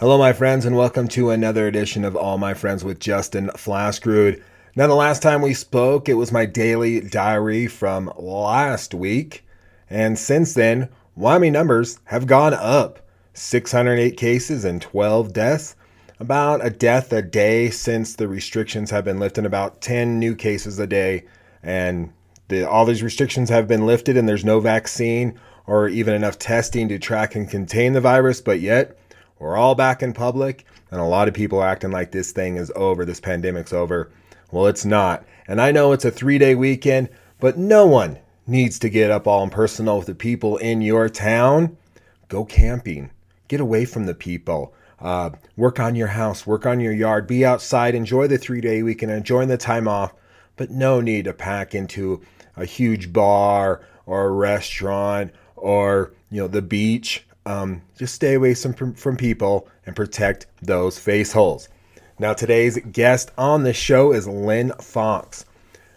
[0.00, 4.42] Hello, my friends, and welcome to another edition of All My Friends with Justin Flaskrud.
[4.74, 9.46] Now, the last time we spoke, it was my daily diary from last week.
[9.88, 15.76] And since then, Wyoming numbers have gone up 608 cases and 12 deaths.
[16.18, 20.76] About a death a day since the restrictions have been lifted, about 10 new cases
[20.80, 21.24] a day.
[21.62, 22.12] And
[22.48, 25.38] the, all these restrictions have been lifted, and there's no vaccine
[25.68, 28.98] or even enough testing to track and contain the virus, but yet,
[29.44, 32.56] we're all back in public, and a lot of people are acting like this thing
[32.56, 34.10] is over, this pandemic's over.
[34.50, 35.22] Well, it's not.
[35.46, 39.26] And I know it's a three day weekend, but no one needs to get up
[39.26, 41.76] all impersonal with the people in your town.
[42.28, 43.10] Go camping,
[43.48, 44.72] get away from the people.
[44.98, 48.82] Uh, work on your house, work on your yard, be outside, enjoy the three day
[48.82, 50.14] weekend, enjoy the time off,
[50.56, 52.22] but no need to pack into
[52.56, 58.54] a huge bar or a restaurant or you know the beach um, just stay away
[58.54, 61.68] from, from people and protect those face holes.
[62.18, 65.44] Now, today's guest on the show is Lynn Fox.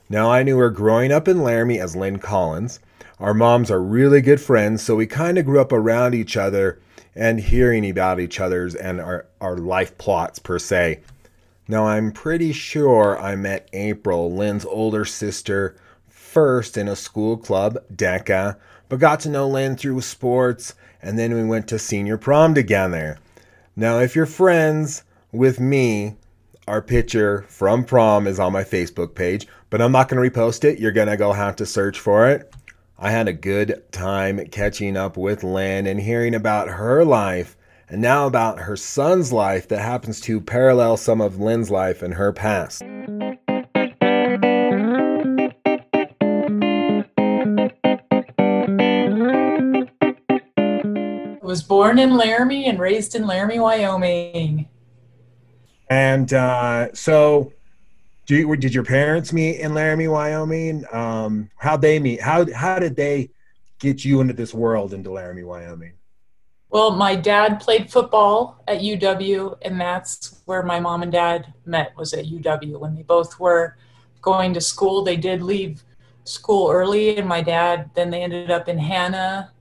[0.10, 2.80] Now, I knew her growing up in Laramie as Lynn Collins.
[3.20, 6.80] Our moms are really good friends, so we kind of grew up around each other
[7.16, 11.02] and hearing about each other's and our, our life plots, per se.
[11.68, 15.76] Now, I'm pretty sure I met April, Lynn's older sister,
[16.08, 18.58] first in a school club, DECA,
[18.90, 20.74] but got to know Lynn through sports
[21.08, 23.18] and then we went to senior prom together.
[23.78, 26.18] Now, if you're friends with me,
[26.68, 30.66] our picture from prom is on my Facebook page, but I'm not going to repost
[30.66, 30.80] it.
[30.80, 32.54] You're going to go have to search for it.
[33.00, 37.56] I had a good time catching up with Lynn and hearing about her life
[37.88, 42.16] and now about her son's life that happens to parallel some of Lynn's life and
[42.16, 42.84] her past.
[51.48, 54.68] Was born in Laramie and raised in Laramie, Wyoming.
[55.90, 57.54] And uh, so,
[58.28, 60.84] you, did your parents meet in Laramie, Wyoming?
[60.92, 62.22] Um, how'd they meet?
[62.22, 63.30] How how did they
[63.80, 65.94] get you into this world into Laramie, Wyoming?
[66.70, 71.96] Well, my dad played football at UW, and that's where my mom and dad met.
[71.96, 73.78] Was at UW when they both were
[74.22, 75.02] going to school.
[75.02, 75.82] They did leave
[76.26, 79.54] school early, and my dad then they ended up in Hanna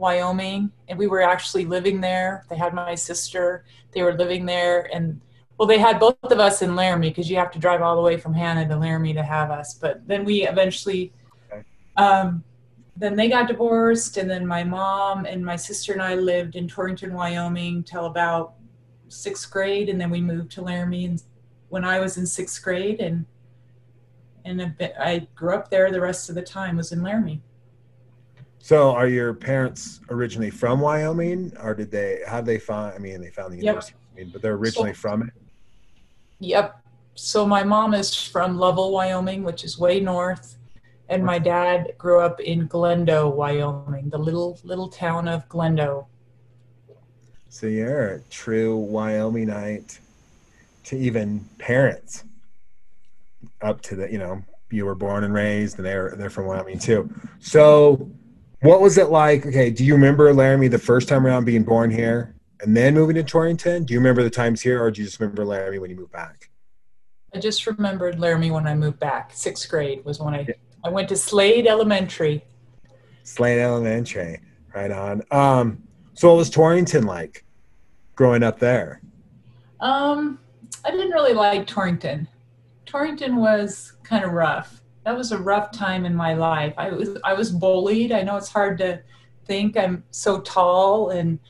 [0.00, 2.46] Wyoming, and we were actually living there.
[2.48, 3.64] They had my sister.
[3.92, 5.20] They were living there, and
[5.58, 8.02] well, they had both of us in Laramie because you have to drive all the
[8.02, 9.74] way from Hanna to Laramie to have us.
[9.74, 11.12] But then we eventually,
[11.98, 12.42] um,
[12.96, 16.66] then they got divorced, and then my mom and my sister and I lived in
[16.66, 18.54] Torrington, Wyoming, till about
[19.08, 21.22] sixth grade, and then we moved to Laramie And
[21.68, 23.26] when I was in sixth grade, and
[24.46, 25.90] and I grew up there.
[25.90, 27.42] The rest of the time was in Laramie.
[28.62, 32.20] So, are your parents originally from Wyoming, or did they?
[32.26, 32.94] How did they find?
[32.94, 34.28] I mean, they found the university, yep.
[34.32, 35.30] but they're originally so, from it.
[36.40, 36.76] Yep.
[37.14, 40.56] So my mom is from Lovell, Wyoming, which is way north,
[41.08, 46.06] and my dad grew up in Glendo, Wyoming, the little little town of Glendo.
[47.48, 49.98] So you're a true Wyomingite
[50.84, 52.24] to even parents
[53.62, 56.78] up to the you know you were born and raised and they're they're from Wyoming
[56.78, 57.10] too.
[57.40, 58.10] So
[58.60, 59.46] what was it like?
[59.46, 63.16] Okay, do you remember Laramie the first time around being born here and then moving
[63.16, 63.84] to Torrington?
[63.84, 66.12] Do you remember the times here, or do you just remember Laramie when you moved
[66.12, 66.50] back?
[67.34, 69.30] I just remembered Laramie when I moved back.
[69.32, 70.46] Sixth grade was when I
[70.82, 72.44] I went to Slade Elementary.
[73.22, 74.40] Slade Elementary,
[74.74, 75.22] right on.
[75.30, 75.82] Um,
[76.14, 77.44] so what was Torrington like
[78.14, 79.00] growing up there?
[79.80, 80.38] Um,
[80.84, 82.28] I didn't really like Torrington.
[82.86, 84.79] Torrington was kind of rough
[85.10, 86.72] that was a rough time in my life.
[86.78, 88.12] I was I was bullied.
[88.12, 89.02] I know it's hard to
[89.44, 91.40] think I'm so tall and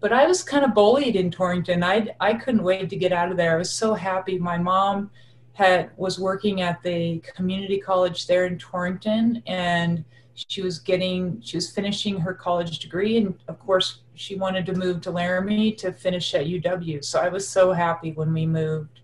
[0.00, 1.84] but I was kind of bullied in Torrington.
[1.84, 3.52] I I couldn't wait to get out of there.
[3.52, 4.38] I was so happy.
[4.38, 5.10] My mom
[5.52, 10.02] had was working at the community college there in Torrington and
[10.34, 14.72] she was getting she was finishing her college degree and of course she wanted to
[14.72, 17.04] move to Laramie to finish at UW.
[17.04, 18.99] So I was so happy when we moved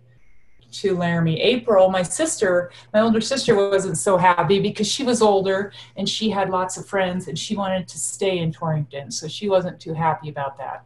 [0.71, 1.39] to Laramie.
[1.41, 6.29] April, my sister, my older sister, wasn't so happy because she was older and she
[6.29, 9.11] had lots of friends and she wanted to stay in Torrington.
[9.11, 10.83] So she wasn't too happy about that.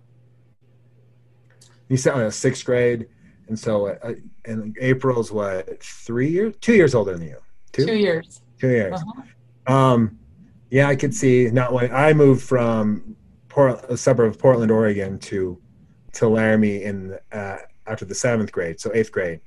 [1.89, 3.07] You said in sixth grade,
[3.49, 4.13] and so uh,
[4.45, 7.37] and April's what three years, two years older than you.
[7.73, 8.41] Two, two years.
[8.59, 8.93] Two years.
[8.95, 9.73] Uh-huh.
[9.73, 10.17] Um,
[10.69, 11.49] yeah, I could see.
[11.51, 13.17] Not when I moved from
[13.49, 15.59] Port, a suburb of Portland, Oregon, to
[16.13, 17.57] to Laramie in uh,
[17.87, 19.41] after the seventh grade, so eighth grade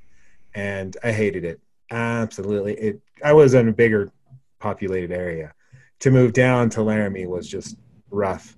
[0.55, 1.59] and I hated it.
[1.91, 2.73] Absolutely.
[2.73, 4.11] It I was in a bigger
[4.59, 5.53] populated area.
[5.99, 7.77] To move down to Laramie was just
[8.09, 8.57] rough.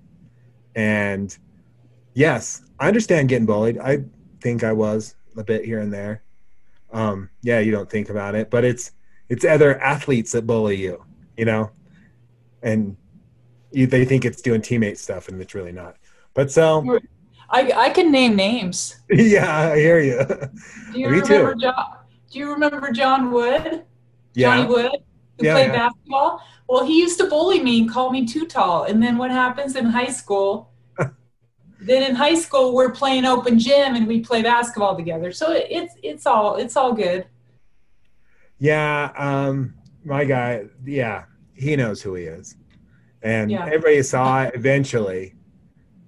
[0.74, 1.36] And
[2.18, 3.78] Yes, I understand getting bullied.
[3.78, 4.02] I
[4.40, 6.24] think I was a bit here and there.
[6.92, 8.90] Um, yeah, you don't think about it, but it's
[9.28, 11.04] it's other athletes that bully you,
[11.36, 11.70] you know,
[12.60, 12.96] and
[13.70, 15.94] you, they think it's doing teammate stuff, and it's really not.
[16.34, 16.98] But so,
[17.50, 18.96] I I can name names.
[19.10, 20.20] yeah, I hear you.
[20.90, 21.54] Do you Me remember too.
[21.54, 21.84] John?
[22.30, 23.84] Do you remember John Wood?
[24.34, 24.90] Yeah, Johnny Wood,
[25.38, 25.72] who Yeah, played yeah.
[25.72, 26.40] basketball.
[26.68, 28.84] Well, he used to bully me and call me too tall.
[28.84, 30.70] And then what happens in high school?
[31.80, 35.30] then in high school, we're playing open gym and we play basketball together.
[35.32, 37.26] So it, it's it's all it's all good.
[38.58, 39.12] yeah.
[39.16, 39.74] Um,
[40.04, 41.24] my guy, yeah,
[41.54, 42.56] he knows who he is,
[43.22, 43.66] and Yeah.
[43.66, 45.34] everybody saw it eventually,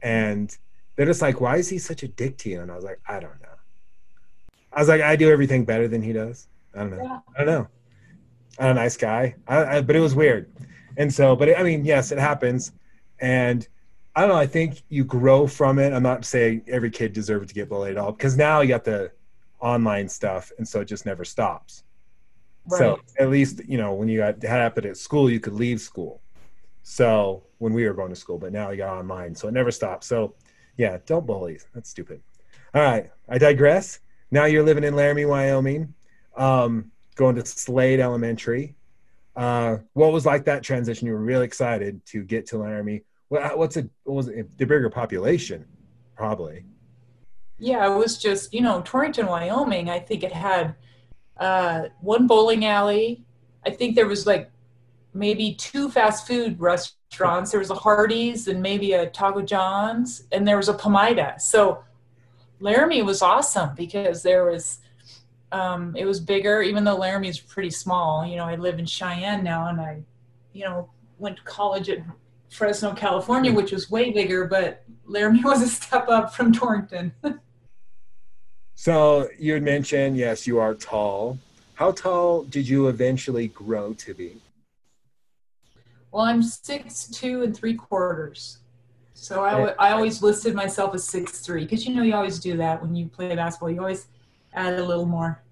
[0.02, 0.56] and
[1.00, 3.00] they're just like, "Why is he such a dick to you?" And I was like,
[3.08, 3.56] "I don't know."
[4.70, 7.02] I was like, "I do everything better than he does." I don't know.
[7.02, 7.19] Yeah.
[7.35, 7.69] I don't know.
[8.58, 10.52] I'm a nice guy, I, I, but it was weird.
[10.99, 12.73] And so, but I mean, yes, it happens.
[13.19, 13.67] And
[14.14, 14.37] I don't know.
[14.37, 15.94] I think you grow from it.
[15.94, 18.85] I'm not saying every kid deserves to get bullied at all because now you got
[18.85, 19.11] the
[19.58, 21.82] online stuff, and so it just never stops.
[22.69, 25.81] So at least you know when you got had happened at school, you could leave
[25.81, 26.20] school.
[26.82, 29.70] So when we were going to school, but now you got online, so it never
[29.70, 30.06] stops.
[30.06, 30.35] So
[30.76, 31.58] yeah, don't bully.
[31.75, 32.20] That's stupid.
[32.75, 34.00] All right, I digress.
[34.31, 35.94] Now you're living in Laramie, Wyoming,
[36.37, 38.76] um, going to Slade Elementary.
[39.34, 41.06] Uh, what was like that transition?
[41.06, 43.02] You were really excited to get to Laramie.
[43.28, 43.88] What, what's it?
[44.05, 44.56] What was it?
[44.58, 45.64] The bigger population,
[46.17, 46.64] probably.
[47.58, 50.75] Yeah, it was just, you know, Torrington, Wyoming, I think it had
[51.37, 53.25] uh, one bowling alley.
[53.66, 54.50] I think there was like
[55.12, 57.51] maybe two fast food restaurants.
[57.51, 61.41] There was a Hardee's and maybe a Taco John's, and there was a Pamida.
[61.41, 61.85] So
[62.61, 64.79] Laramie was awesome because there was,
[65.53, 68.25] um, it was bigger, even though Laramie is pretty small.
[68.25, 70.03] You know, I live in Cheyenne now and I,
[70.53, 71.99] you know, went to college at
[72.51, 77.12] Fresno, California, which was way bigger, but Laramie was a step up from Torrington.
[78.81, 81.39] So you had mentioned, yes, you are tall.
[81.75, 84.41] How tall did you eventually grow to be?
[86.12, 88.59] Well, I'm six two and three quarters.
[89.15, 92.39] So I, w- I always listed myself as six three because you know you always
[92.39, 93.71] do that when you play basketball.
[93.71, 94.07] You always
[94.55, 95.43] add a little more.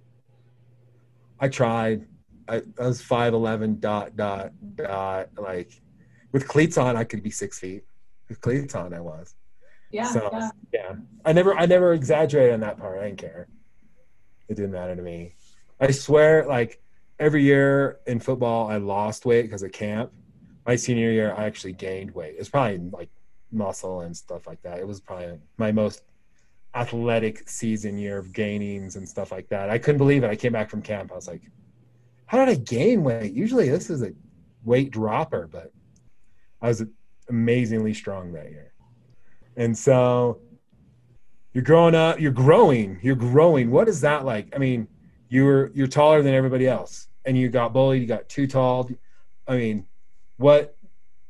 [1.39, 2.07] I tried.
[2.49, 5.29] I, I was five eleven dot dot dot.
[5.37, 5.81] Like
[6.33, 7.85] with cleats on, I could be six feet.
[8.29, 9.35] With cleats on, I was.
[9.91, 10.51] Yeah, so yeah.
[10.73, 10.95] yeah,
[11.25, 12.99] I never I never exaggerated on that part.
[12.99, 13.49] I didn't care.
[14.49, 15.35] It didn't matter to me.
[15.81, 16.81] I swear, like
[17.19, 20.11] every year in football, I lost weight because of camp.
[20.69, 22.35] My senior year, I actually gained weight.
[22.39, 23.09] It's probably like
[23.51, 24.79] muscle and stuff like that.
[24.79, 26.03] It was probably my most
[26.75, 29.71] athletic season year of gainings and stuff like that.
[29.71, 30.29] I couldn't believe it.
[30.29, 31.11] I came back from camp.
[31.11, 31.41] I was like,
[32.27, 33.33] how did I gain weight?
[33.33, 34.13] Usually this is a
[34.63, 35.73] weight dropper, but
[36.61, 36.85] I was
[37.31, 38.75] amazingly strong that year.
[39.57, 40.39] And so
[41.55, 43.71] you're growing up, you're growing, you're growing.
[43.71, 44.55] What is that like?
[44.55, 44.87] I mean,
[45.31, 48.91] you're you're taller than everybody else and you got bullied, you got too tall.
[49.47, 49.88] I mean,
[50.39, 50.77] what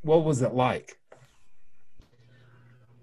[0.01, 0.97] what was it like?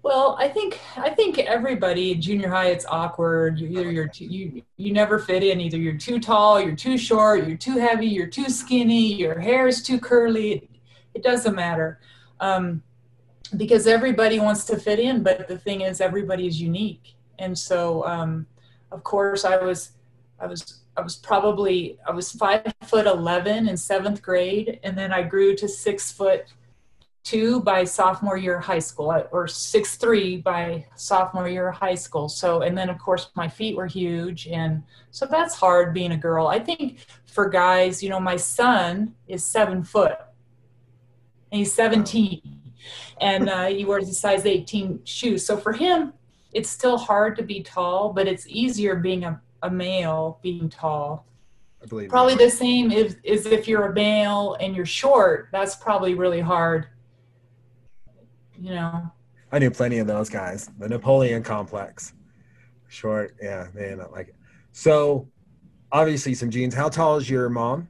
[0.01, 3.59] Well, I think I think everybody junior high it's awkward.
[3.59, 5.59] You either you're too, you you never fit in.
[5.59, 9.67] Either you're too tall, you're too short, you're too heavy, you're too skinny, your hair
[9.67, 10.69] is too curly.
[11.13, 11.99] It doesn't matter.
[12.39, 12.83] Um,
[13.57, 17.15] because everybody wants to fit in, but the thing is everybody is unique.
[17.39, 18.45] And so um,
[18.91, 19.91] of course I was
[20.39, 25.13] I was I was probably I was five foot eleven in seventh grade, and then
[25.13, 26.47] I grew to six foot
[27.23, 31.95] two by sophomore year of high school or six three by sophomore year of high
[31.95, 32.29] school.
[32.29, 36.17] So and then of course my feet were huge and so that's hard being a
[36.17, 36.47] girl.
[36.47, 40.17] I think for guys you know my son is seven foot.
[41.51, 42.41] And he's 17
[43.21, 46.13] and uh, he wears a size 18 shoes so for him
[46.53, 51.25] it's still hard to be tall but it's easier being a, a male being tall
[51.81, 55.75] I believe probably the same if, is if you're a male and you're short that's
[55.75, 56.87] probably really hard
[58.59, 59.11] you know
[59.51, 60.69] I knew plenty of those guys.
[60.77, 62.11] The Napoleon complex.
[62.89, 64.35] Short, yeah, they did not like it.
[64.73, 65.29] So
[65.89, 66.73] obviously some genes.
[66.73, 67.87] How tall is your mom?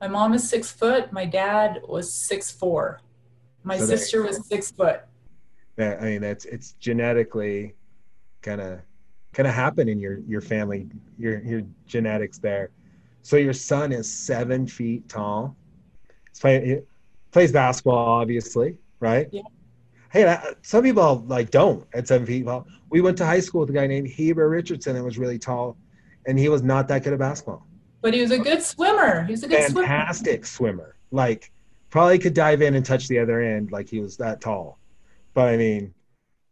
[0.00, 3.00] my mom is six foot my dad was six four
[3.64, 5.02] my So sister was six foot
[5.76, 7.74] That I mean, that's it's genetically
[8.42, 8.80] kind of
[9.38, 12.70] kind of happen in your your family, your your genetics there.
[13.22, 15.56] So your son is seven feet tall.
[16.30, 16.78] He's playing, he
[17.30, 19.28] plays basketball, obviously, right?
[19.30, 19.42] Yeah.
[20.10, 22.66] Hey, that, some people like don't at seven feet tall.
[22.90, 25.76] We went to high school with a guy named Heber Richardson that was really tall,
[26.26, 27.64] and he was not that good at basketball.
[28.00, 30.96] but he was a good swimmer he was a good swimmer Fantastic swimmer.
[31.12, 31.52] Like
[31.90, 34.78] probably could dive in and touch the other end like he was that tall.
[35.32, 35.94] But I mean,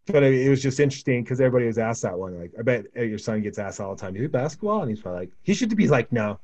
[0.07, 2.39] but it was just interesting because everybody was asked that one.
[2.39, 4.91] Like, I bet your son gets asked all the time, "Do you do basketball?" And
[4.91, 6.39] he's probably like, he should be like, "No,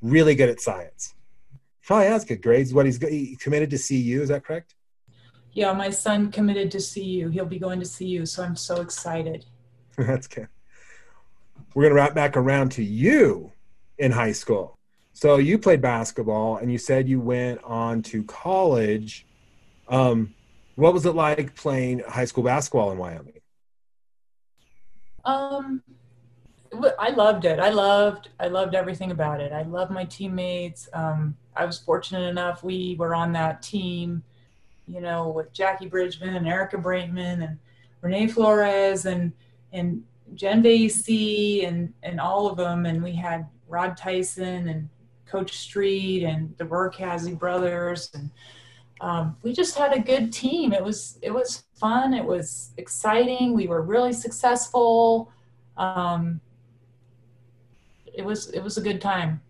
[0.00, 1.14] really good at science."
[1.84, 2.72] Probably has good grades.
[2.72, 4.74] What he's he committed to CU, is that correct?
[5.52, 7.28] Yeah, my son committed to CU.
[7.28, 9.44] He'll be going to CU, so I'm so excited.
[9.96, 10.48] That's good.
[11.74, 13.52] We're gonna wrap back around to you
[13.98, 14.76] in high school.
[15.12, 19.26] So you played basketball, and you said you went on to college.
[19.88, 20.34] Um,
[20.76, 23.40] what was it like playing high school basketball in Wyoming?
[25.24, 25.82] Um,
[26.98, 27.58] I loved it.
[27.58, 29.52] I loved I loved everything about it.
[29.52, 30.88] I loved my teammates.
[30.92, 34.22] Um, I was fortunate enough we were on that team,
[34.86, 37.58] you know, with Jackie Bridgman and Erica Braitman and
[38.02, 39.32] Renee Flores and
[39.72, 40.04] and
[40.34, 42.84] Jen Vasey and and all of them.
[42.84, 44.88] And we had Rod Tyson and
[45.24, 48.30] Coach Street and the Burkhazy brothers and
[49.00, 50.72] um, we just had a good team.
[50.72, 52.14] It was it was fun.
[52.14, 53.52] It was exciting.
[53.52, 55.30] We were really successful.
[55.76, 56.40] Um,
[58.12, 59.42] it was it was a good time.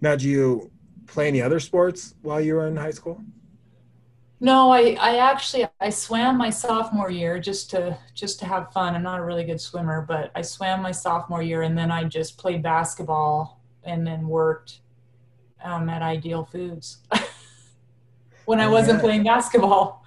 [0.00, 0.70] Now, do you
[1.06, 3.22] play any other sports while you were in high school?
[4.40, 8.94] No, I, I actually I swam my sophomore year just to just to have fun.
[8.94, 12.04] I'm not a really good swimmer, but I swam my sophomore year and then I
[12.04, 14.80] just played basketball and then worked
[15.62, 16.98] um, at Ideal Foods.
[18.46, 20.04] when I wasn't playing basketball.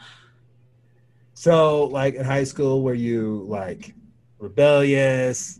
[1.33, 3.93] So, like in high school, were you like
[4.39, 5.59] rebellious,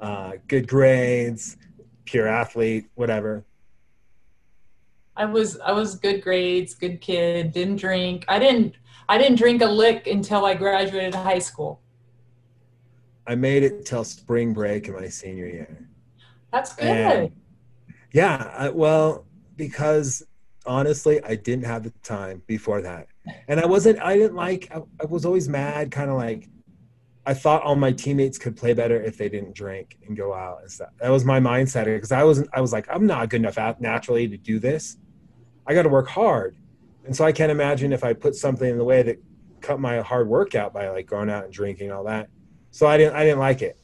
[0.00, 1.56] uh, good grades,
[2.04, 3.44] pure athlete, whatever?
[5.16, 8.24] I was I was good grades, good kid, didn't drink.
[8.28, 8.76] I didn't
[9.08, 11.80] I didn't drink a lick until I graduated high school.
[13.26, 15.88] I made it till spring break in my senior year.
[16.52, 16.86] That's good.
[16.86, 17.32] And
[18.12, 20.22] yeah, I, well, because
[20.68, 23.08] honestly, I didn't have the time before that.
[23.48, 26.48] And I wasn't, I didn't like, I, I was always mad, kind of like,
[27.26, 30.60] I thought all my teammates could play better if they didn't drink and go out
[30.62, 30.90] and stuff.
[31.00, 34.28] That was my mindset because I wasn't, I was like, I'm not good enough naturally
[34.28, 34.96] to do this.
[35.66, 36.56] I got to work hard.
[37.04, 39.18] And so I can't imagine if I put something in the way that
[39.60, 42.28] cut my hard work out by like going out and drinking all that.
[42.70, 43.78] So I didn't, I didn't like it.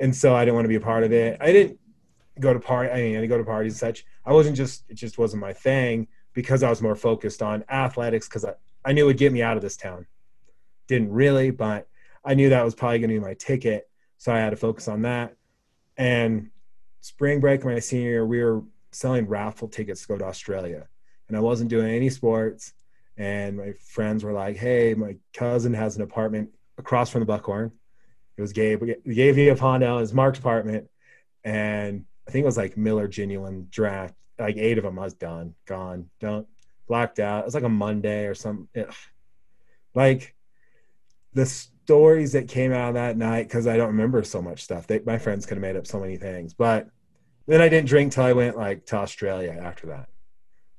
[0.00, 1.38] And so I didn't want to be a part of it.
[1.40, 1.78] I didn't
[2.40, 2.90] go to party.
[2.90, 4.04] I mean, I go to parties and such.
[4.26, 8.28] I wasn't just, it just wasn't my thing because I was more focused on athletics
[8.28, 10.06] because I, I knew it would get me out of this town.
[10.88, 11.88] Didn't really, but
[12.24, 13.88] I knew that was probably going to be my ticket.
[14.18, 15.36] So I had to focus on that.
[15.96, 16.50] And
[17.00, 20.86] spring break, my senior year, we were selling raffle tickets to go to Australia.
[21.28, 22.74] And I wasn't doing any sports.
[23.16, 27.70] And my friends were like, hey, my cousin has an apartment across from the Buckhorn.
[28.36, 28.82] It was Gabe.
[28.82, 30.88] Gabe Viapondo, his Mark's apartment.
[31.44, 34.98] And I think it was like Miller Genuine draft like eight of them.
[34.98, 36.46] I was done, gone, don't
[36.86, 37.40] blacked out.
[37.40, 38.68] It was like a Monday or some.
[39.94, 40.34] Like
[41.32, 44.86] the stories that came out that night because I don't remember so much stuff.
[44.86, 46.88] They, my friends could have made up so many things, but
[47.46, 50.08] then I didn't drink till I went like to Australia after that.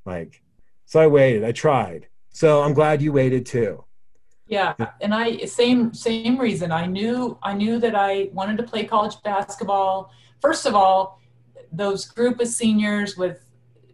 [0.05, 0.41] Like,
[0.85, 1.43] so I waited.
[1.43, 2.07] I tried.
[2.29, 3.85] So I'm glad you waited too.
[4.47, 6.71] Yeah, and I same same reason.
[6.71, 10.11] I knew I knew that I wanted to play college basketball.
[10.39, 11.19] First of all,
[11.75, 13.45] those group of seniors with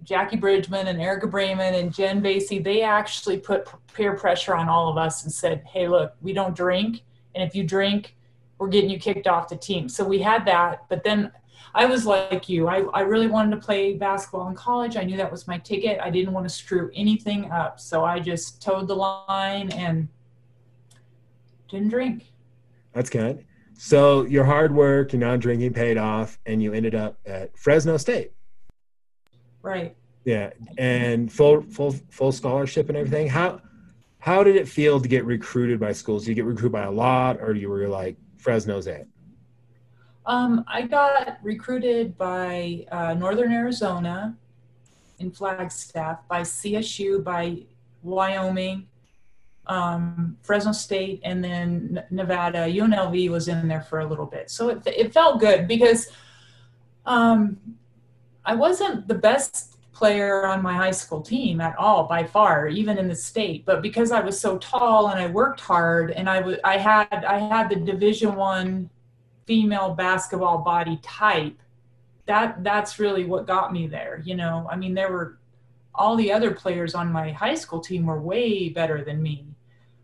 [0.04, 4.90] Jackie Bridgman and Erica Braitman and Jen Vasey, they actually put peer pressure on all
[4.90, 7.04] of us and said, hey, look, we don't drink.
[7.36, 8.16] And if you drink,
[8.58, 9.90] we're getting you kicked off the team.
[9.90, 10.86] So we had that.
[10.90, 11.32] But then
[11.74, 12.68] I was like you.
[12.68, 14.98] I, I really wanted to play basketball in college.
[14.98, 16.00] I knew that was my ticket.
[16.02, 17.80] I didn't want to screw anything up.
[17.80, 20.08] So I just toed the line and
[21.70, 22.32] didn't drink.
[22.94, 23.46] That's good.
[23.84, 28.32] So your hard work, your non-drinking paid off, and you ended up at Fresno State.
[29.64, 29.96] Right.
[30.24, 33.28] Yeah, and full full full scholarship and everything.
[33.28, 33.60] How
[34.20, 36.26] how did it feel to get recruited by schools?
[36.26, 39.08] Did you get recruited by a lot, or you were like Fresno's it?
[40.28, 44.38] Um, I got recruited by uh, Northern Arizona
[45.18, 47.64] in Flagstaff, by CSU, by
[48.04, 48.88] Wyoming,
[49.68, 52.68] um, Fresno State, and then Nevada.
[52.68, 56.10] UNLV was in there for a little bit, so it, it felt good because
[57.06, 57.58] um,
[58.46, 62.98] I wasn't the best player on my high school team at all by far even
[62.98, 66.42] in the state but because i was so tall and i worked hard and i
[66.78, 68.90] had i had the division one
[69.46, 71.56] female basketball body type
[72.26, 75.38] that that's really what got me there you know i mean there were
[75.94, 79.46] all the other players on my high school team were way better than me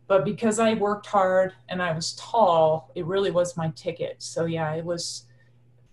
[0.07, 4.45] but because i worked hard and i was tall it really was my ticket so
[4.45, 5.25] yeah it was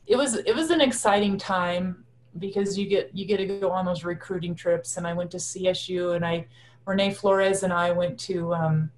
[0.06, 2.04] it was it was an exciting time
[2.38, 5.36] because you get you get to go on those recruiting trips and i went to
[5.36, 6.44] csu and i
[6.86, 8.90] renee flores and i went to um,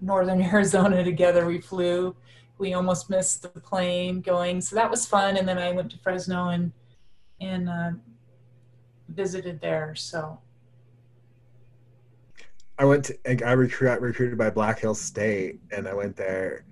[0.00, 1.46] northern Arizona together.
[1.46, 2.14] We flew.
[2.58, 5.36] We almost missed the plane going, so that was fun.
[5.36, 6.72] And then I went to Fresno and
[7.40, 7.90] and uh,
[9.08, 9.94] visited there.
[9.94, 10.38] So
[12.78, 16.64] I went to I recruit, recruited by Black Hills State, and I went there,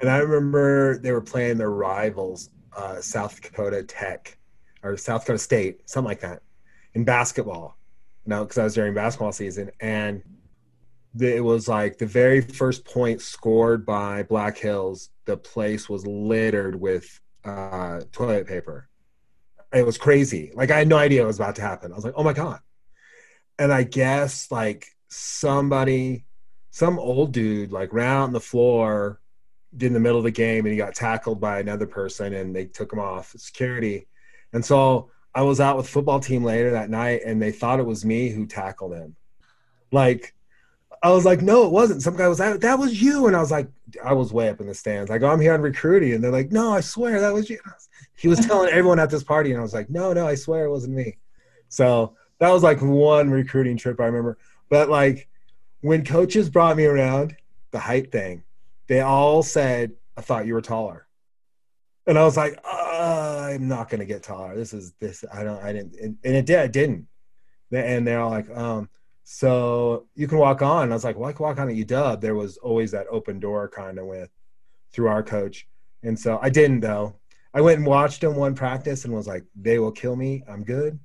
[0.00, 4.36] and I remember they were playing their rivals, uh, South Dakota Tech
[4.82, 6.42] or South Dakota State, something like that,
[6.94, 7.76] in basketball.
[8.26, 10.22] You know, because I was during basketball season, and
[11.14, 16.06] the, it was like the very first point scored by Black Hills, the place was
[16.06, 18.89] littered with uh, toilet paper.
[19.72, 20.52] It was crazy.
[20.54, 21.92] Like I had no idea it was about to happen.
[21.92, 22.60] I was like, oh my god.
[23.58, 26.24] And I guess like somebody,
[26.70, 29.20] some old dude, like ran out on the floor
[29.78, 32.66] in the middle of the game and he got tackled by another person and they
[32.66, 34.08] took him off security.
[34.52, 37.86] And so I was out with football team later that night and they thought it
[37.86, 39.14] was me who tackled him.
[39.92, 40.34] Like
[41.02, 42.02] I was like, no, it wasn't.
[42.02, 43.26] Some guy was like, that was you.
[43.26, 43.68] And I was like,
[44.04, 45.10] I was way up in the stands.
[45.10, 46.12] I go, I'm here on recruiting.
[46.12, 47.58] And they're like, no, I swear that was you.
[48.16, 49.50] He was telling everyone at this party.
[49.50, 51.16] And I was like, no, no, I swear it wasn't me.
[51.68, 54.36] So that was like one recruiting trip I remember.
[54.68, 55.28] But like
[55.80, 57.34] when coaches brought me around,
[57.70, 58.42] the height thing,
[58.86, 61.06] they all said, I thought you were taller.
[62.06, 64.54] And I was like, uh, I'm not going to get taller.
[64.54, 65.24] This is this.
[65.32, 65.94] I don't, I didn't.
[65.94, 67.06] And, and it did, I didn't.
[67.72, 68.88] And they're all like, um,
[69.32, 70.90] so you can walk on.
[70.90, 72.20] I was like, well, I can walk on at UW.
[72.20, 74.28] There was always that open door kind of with
[74.92, 75.68] through our coach.
[76.02, 77.14] And so I didn't though.
[77.54, 80.42] I went and watched him one practice and was like, they will kill me.
[80.48, 80.98] I'm good.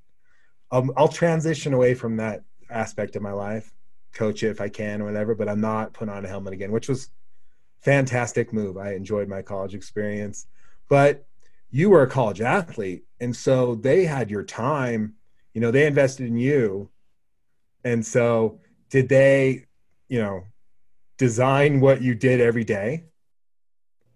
[0.71, 3.71] I'll, I'll transition away from that aspect of my life,
[4.11, 6.71] coach it if I can or whatever, but I'm not putting on a helmet again,
[6.71, 7.11] which was
[7.81, 8.75] fantastic move.
[8.75, 10.47] I enjoyed my college experience,
[10.89, 11.27] but
[11.69, 13.03] you were a college athlete.
[13.19, 15.13] And so they had your time,
[15.53, 16.89] you know, they invested in you.
[17.85, 19.65] And so did they,
[20.09, 20.43] you know,
[21.17, 23.05] design what you did every day?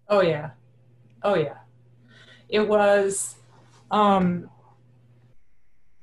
[0.08, 0.50] Oh yeah.
[1.22, 1.58] Oh yeah.
[2.48, 3.36] It was
[3.92, 4.50] um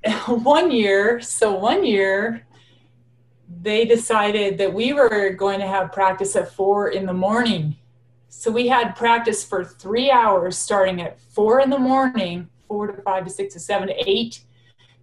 [0.28, 2.48] one year, so one year
[3.62, 7.76] they decided that we were going to have practice at four in the morning.
[8.30, 13.02] So we had practice for three hours starting at four in the morning, four to
[13.02, 14.42] five to six to seven to eight.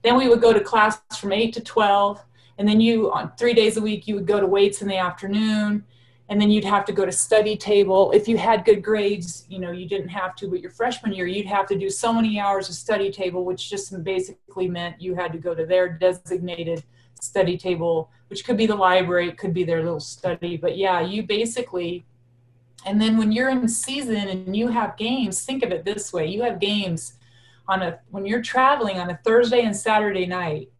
[0.02, 2.22] Then we would go to class from eight to 12.
[2.58, 4.96] And then you, on three days a week, you would go to weights in the
[4.96, 5.84] afternoon
[6.28, 8.10] and then you'd have to go to study table.
[8.12, 11.26] If you had good grades you know you didn't have to but your freshman year
[11.26, 15.14] you'd have to do so many hours of study table which just basically meant you
[15.14, 16.82] had to go to their designated
[17.20, 20.56] study table which could be the library it could be their little study.
[20.56, 22.06] But yeah you basically
[22.86, 26.26] and then when you're in season and you have games think of it this way.
[26.26, 27.14] You have games
[27.68, 30.70] on a when you're traveling on a thursday and saturday night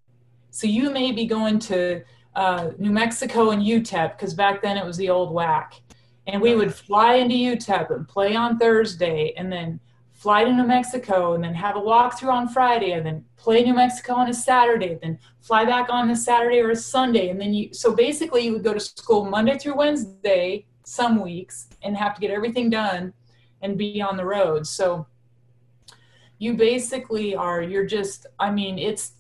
[0.54, 2.00] so you may be going to
[2.36, 5.80] uh, New Mexico and UTEP because back then it was the old WAC.
[6.28, 9.80] And we would fly into UTEP and play on Thursday and then
[10.12, 13.74] fly to New Mexico and then have a walkthrough on Friday and then play New
[13.74, 17.30] Mexico on a Saturday, then fly back on a Saturday or a Sunday.
[17.30, 21.66] And then you, so basically you would go to school Monday through Wednesday, some weeks,
[21.82, 23.12] and have to get everything done
[23.60, 24.68] and be on the road.
[24.68, 25.04] So
[26.38, 29.14] you basically are, you're just, I mean, it's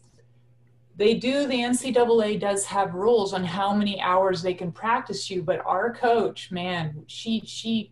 [0.96, 5.42] they do the ncaa does have rules on how many hours they can practice you
[5.42, 7.90] but our coach man she she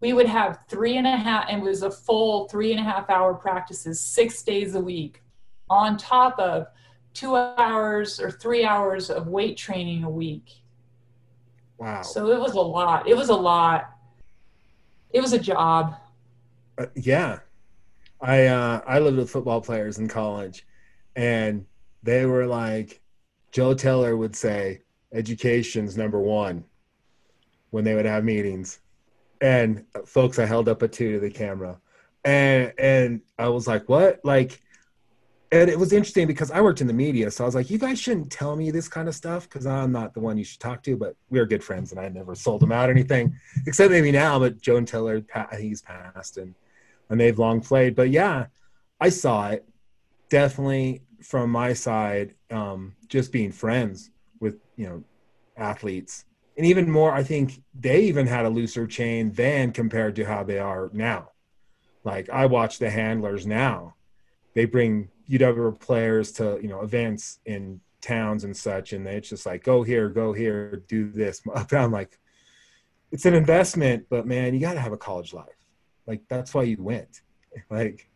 [0.00, 2.82] we would have three and a half and it was a full three and a
[2.82, 5.22] half hour practices six days a week
[5.70, 6.66] on top of
[7.14, 10.62] two hours or three hours of weight training a week.
[11.78, 12.02] Wow.
[12.02, 13.08] So it was a lot.
[13.08, 13.90] It was a lot.
[15.10, 15.96] It was a job.
[16.76, 17.38] Uh, yeah.
[18.20, 20.66] I uh i lived with football players in college
[21.14, 21.66] and
[22.04, 23.00] they were like,
[23.50, 26.64] Joe Tiller would say, education's number one
[27.70, 28.80] when they would have meetings.
[29.40, 31.80] And folks, I held up a two to the camera.
[32.24, 34.20] And and I was like, what?
[34.24, 34.60] Like,
[35.52, 37.78] and it was interesting because I worked in the media, so I was like, you
[37.78, 40.60] guys shouldn't tell me this kind of stuff because I'm not the one you should
[40.60, 40.96] talk to.
[40.96, 43.34] But we are good friends, and I never sold them out anything,
[43.66, 44.38] except maybe now.
[44.38, 45.22] But Joe and Tiller,
[45.58, 46.54] he's passed, and
[47.10, 47.94] and they've long played.
[47.94, 48.46] But yeah,
[49.00, 49.68] I saw it.
[50.30, 54.10] Definitely from my side, um, just being friends
[54.40, 55.04] with you know
[55.56, 56.24] athletes,
[56.56, 60.44] and even more, I think they even had a looser chain than compared to how
[60.44, 61.30] they are now.
[62.04, 63.94] Like I watch the handlers now;
[64.54, 69.46] they bring UW players to you know events in towns and such, and it's just
[69.46, 71.42] like go here, go here, do this.
[71.72, 72.18] I'm like,
[73.10, 75.56] it's an investment, but man, you got to have a college life.
[76.06, 77.22] Like that's why you went.
[77.70, 78.10] Like,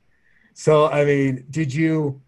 [0.52, 2.20] so I mean, did you?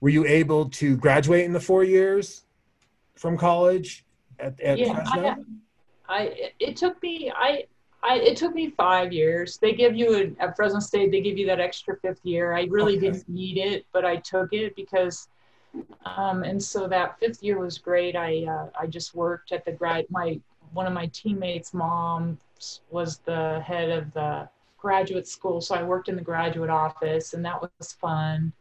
[0.00, 2.44] Were you able to graduate in the four years
[3.14, 4.04] from college
[4.38, 5.36] at, at yeah, I
[6.08, 7.64] I it, it took me I
[8.02, 9.58] I, it took me five years.
[9.58, 12.54] They give you a, at Fresno State, they give you that extra fifth year.
[12.54, 13.10] I really okay.
[13.10, 15.28] didn't need it, but I took it because,
[16.06, 18.16] um, and so that fifth year was great.
[18.16, 20.06] I uh, I just worked at the grad.
[20.08, 20.40] My
[20.72, 22.38] one of my teammates' mom
[22.90, 27.44] was the head of the graduate school, so I worked in the graduate office, and
[27.44, 28.52] that was fun.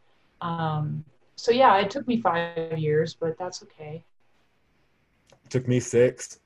[0.41, 1.05] Um,
[1.39, 4.03] so yeah, it took me five years, but that's okay.
[5.45, 6.39] It took me six.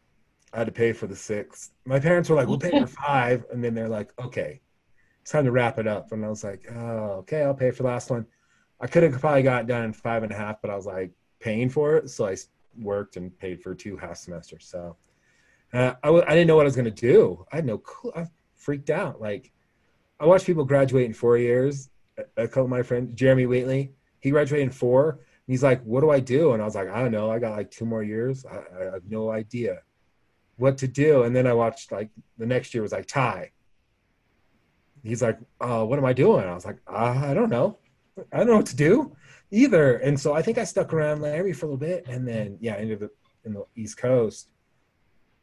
[0.53, 1.71] I had to pay for the six.
[1.85, 3.43] My parents were like, "We'll pay for five.
[3.51, 4.61] and then they're like, "Okay,
[5.21, 7.83] it's time to wrap it up." And I was like, "Oh, okay, I'll pay for
[7.83, 8.25] the last one."
[8.79, 10.85] I could have probably got it done in five and a half, but I was
[10.85, 12.35] like paying for it, so I
[12.79, 14.67] worked and paid for two half semesters.
[14.67, 14.95] So
[15.73, 17.45] uh, I w- I didn't know what I was gonna do.
[17.51, 18.11] I had no clue.
[18.15, 19.19] I freaked out.
[19.19, 19.51] Like
[20.19, 21.89] I watched people graduate in four years.
[22.37, 23.91] A couple of my friends, Jeremy Wheatley,
[24.23, 25.19] he graduated in four.
[25.45, 27.29] He's like, "What do I do?" And I was like, "I don't know.
[27.29, 28.45] I got like two more years.
[28.45, 29.81] I, I have no idea."
[30.57, 31.23] what to do.
[31.23, 33.51] And then I watched like the next year was like Ty.
[35.03, 36.45] He's like, uh, what am I doing?
[36.45, 37.77] I was like, uh, I don't know.
[38.31, 39.15] I don't know what to do
[39.51, 39.97] either.
[39.97, 42.75] And so I think I stuck around Larry for a little bit and then yeah,
[42.75, 43.11] ended up
[43.43, 44.49] in the East Coast.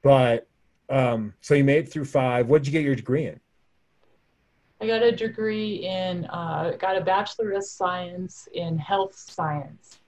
[0.02, 0.48] But
[0.88, 2.48] um, so you made it through five.
[2.48, 3.40] What did you get your degree in?
[4.80, 10.00] I got a degree in, uh, got a Bachelor of Science in Health Science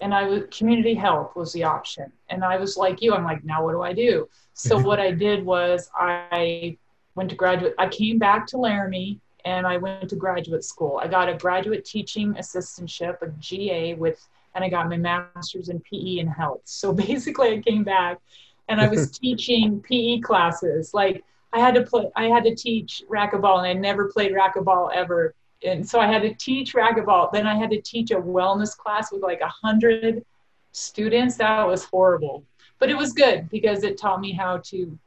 [0.00, 2.10] and I was community health was the option.
[2.28, 4.28] And I was like you, I'm like, now what do I do?
[4.54, 6.76] So what I did was I
[7.14, 7.74] went to graduate.
[7.78, 11.00] I came back to Laramie and I went to graduate school.
[11.02, 15.80] I got a graduate teaching assistantship, a GA with, and I got my master's in
[15.80, 16.62] PE and health.
[16.64, 18.20] So basically, I came back
[18.68, 20.92] and I was teaching PE classes.
[20.92, 24.90] Like I had to play, I had to teach racquetball, and I never played racquetball
[24.94, 27.32] ever and so I had to teach racquetball.
[27.32, 30.24] Then I had to teach a wellness class with like a hundred
[30.72, 31.36] students.
[31.36, 32.44] That was horrible,
[32.78, 34.98] but it was good because it taught me how to,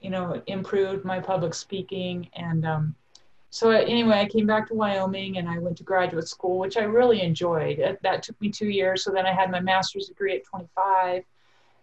[0.00, 2.28] you know, improve my public speaking.
[2.34, 2.94] And um,
[3.50, 6.84] so anyway, I came back to Wyoming and I went to graduate school, which I
[6.84, 7.78] really enjoyed.
[7.78, 9.04] That, that took me two years.
[9.04, 11.24] So then I had my master's degree at 25,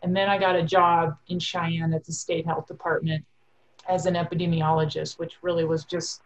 [0.03, 3.25] and then I got a job in Cheyenne at the state health department
[3.91, 6.21] as an epidemiologist, which really was just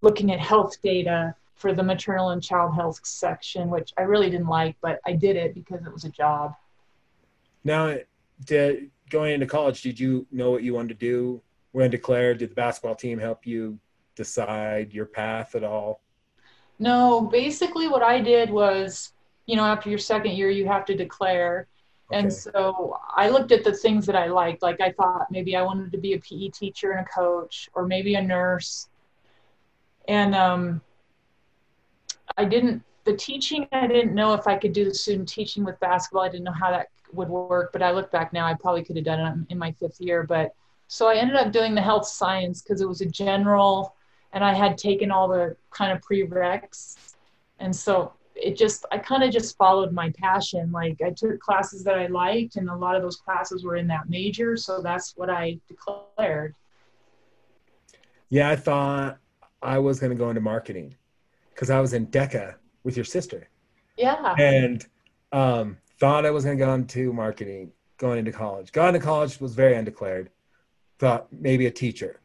[0.00, 4.48] looking at health data for the maternal and child health section, which I really didn't
[4.48, 6.54] like, but I did it because it was a job.
[7.64, 7.96] Now,
[8.44, 12.38] did, going into college, did you know what you wanted to do when declared?
[12.38, 13.78] Did the basketball team help you
[14.16, 16.00] decide your path at all?
[16.78, 19.12] No, basically, what I did was,
[19.46, 21.68] you know, after your second year, you have to declare.
[22.14, 22.22] Okay.
[22.22, 24.62] And so I looked at the things that I liked.
[24.62, 27.86] Like I thought maybe I wanted to be a PE teacher and a coach, or
[27.86, 28.88] maybe a nurse,
[30.06, 30.80] and um,
[32.38, 35.78] I didn't the teaching I didn't know if I could do the student teaching with
[35.80, 36.22] basketball.
[36.22, 38.96] I didn't know how that would work, but I look back now, I probably could
[38.96, 40.22] have done it in my fifth year.
[40.22, 40.54] But
[40.86, 43.96] so I ended up doing the health science because it was a general,
[44.32, 47.14] and I had taken all the kind of prereqs,
[47.58, 50.72] and so it just I kind of just followed my passion.
[50.72, 53.86] Like I took classes that I liked, and a lot of those classes were in
[53.88, 56.54] that major, so that's what I declared.
[58.30, 59.18] Yeah, I thought
[59.62, 60.94] I was going to go into marketing
[61.50, 63.48] because I was in DECA with your sister.
[63.96, 64.34] Yeah.
[64.38, 64.84] And
[65.32, 68.72] um, thought I was going to go into marketing going into college.
[68.72, 70.30] Got into college, was very undeclared.
[70.98, 72.20] Thought maybe a teacher.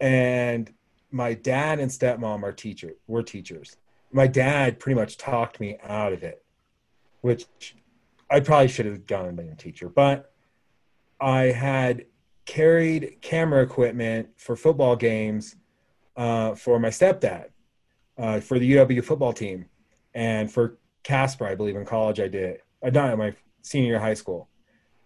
[0.00, 0.72] And
[1.10, 3.76] my dad and stepmom are teacher were teachers.
[4.14, 6.44] My dad pretty much talked me out of it,
[7.20, 7.46] which
[8.30, 9.88] I probably should have gone and been a teacher.
[9.88, 10.32] But
[11.20, 12.06] I had
[12.46, 15.56] carried camera equipment for football games
[16.16, 17.46] uh, for my stepdad
[18.18, 19.66] uh, for the UW football team
[20.14, 22.64] and for Casper, I believe in college I did it.
[22.82, 24.48] I done it my senior year high school.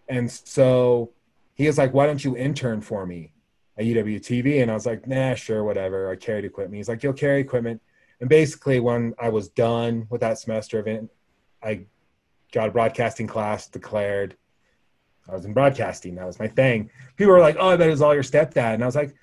[0.08, 1.12] And so
[1.54, 3.32] he was like, why don't you intern for me
[3.76, 4.62] at UW TV?
[4.62, 6.10] And I was like, nah, sure, whatever.
[6.10, 6.76] I carried equipment.
[6.76, 7.82] He's like, you'll carry equipment.
[8.20, 11.08] And basically when I was done with that semester of it,
[11.62, 11.86] I
[12.52, 14.36] got a broadcasting class declared.
[15.28, 16.14] I was in broadcasting.
[16.14, 16.90] That was my thing.
[17.16, 18.74] People were like, oh, I bet it was all your stepdad.
[18.74, 19.14] And I was like,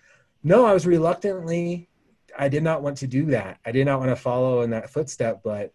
[0.43, 1.89] no, I was reluctantly.
[2.37, 3.59] I did not want to do that.
[3.65, 5.73] I did not want to follow in that footstep, but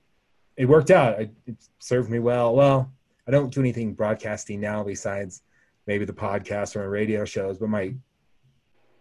[0.57, 1.21] it worked out.
[1.21, 1.31] It,
[1.79, 2.55] served me well.
[2.55, 2.93] Well,
[3.27, 5.43] I don't do anything broadcasting now besides
[5.87, 7.95] maybe the podcast or my radio shows, but my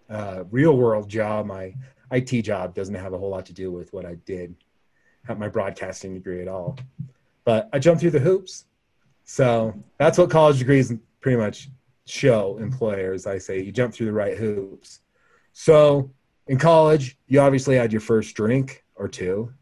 [0.10, 1.74] uh, real world job, my
[2.12, 4.56] IT job, doesn't have a whole lot to do with what I did
[5.28, 6.78] at my broadcasting degree at all.
[7.44, 8.66] But I jumped through the hoops.
[9.26, 11.70] So that's what college degrees pretty much
[12.06, 13.28] show employers.
[13.28, 15.02] I say you jump through the right hoops.
[15.54, 16.12] So
[16.48, 19.54] in college, you obviously had your first drink or two,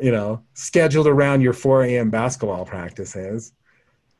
[0.00, 2.10] you know, scheduled around your 4 a.m.
[2.10, 3.52] basketball practices.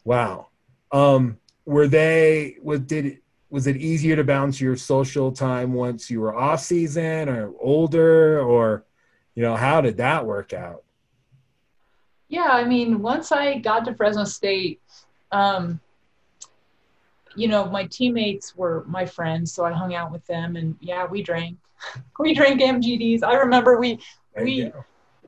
[0.04, 0.48] Wow.
[0.90, 3.18] Um, were they was did
[3.50, 8.40] was it easier to balance your social time once you were off season or older
[8.40, 8.84] or
[9.34, 10.84] you know how did that work out?
[12.28, 14.80] Yeah i mean once i got to fresno state
[15.32, 15.80] um,
[17.36, 21.06] you know my teammates were my friends so i hung out with them and yeah
[21.06, 21.58] we drank.
[22.18, 23.98] We drank mgds i remember we
[24.38, 24.70] we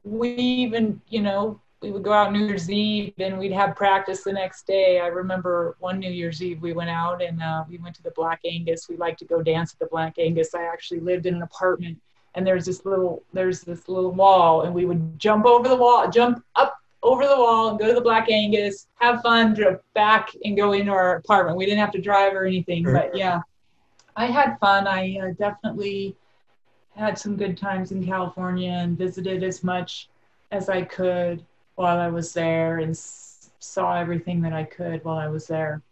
[0.04, 4.22] we even you know we would go out New Year's Eve and we'd have practice
[4.22, 5.00] the next day.
[5.00, 8.12] I remember one New Year's Eve we went out and uh, we went to the
[8.12, 8.88] Black Angus.
[8.88, 10.54] We liked to go dance at the Black Angus.
[10.54, 12.00] I actually lived in an apartment
[12.34, 16.08] and there's this little there's this little wall and we would jump over the wall,
[16.08, 20.30] jump up over the wall and go to the Black Angus, have fun, drive back
[20.44, 21.56] and go into our apartment.
[21.56, 23.40] We didn't have to drive or anything, but yeah,
[24.14, 24.86] I had fun.
[24.86, 26.14] I uh, definitely
[26.94, 30.08] had some good times in California and visited as much
[30.52, 35.18] as I could while I was there and s- saw everything that I could while
[35.18, 35.82] I was there.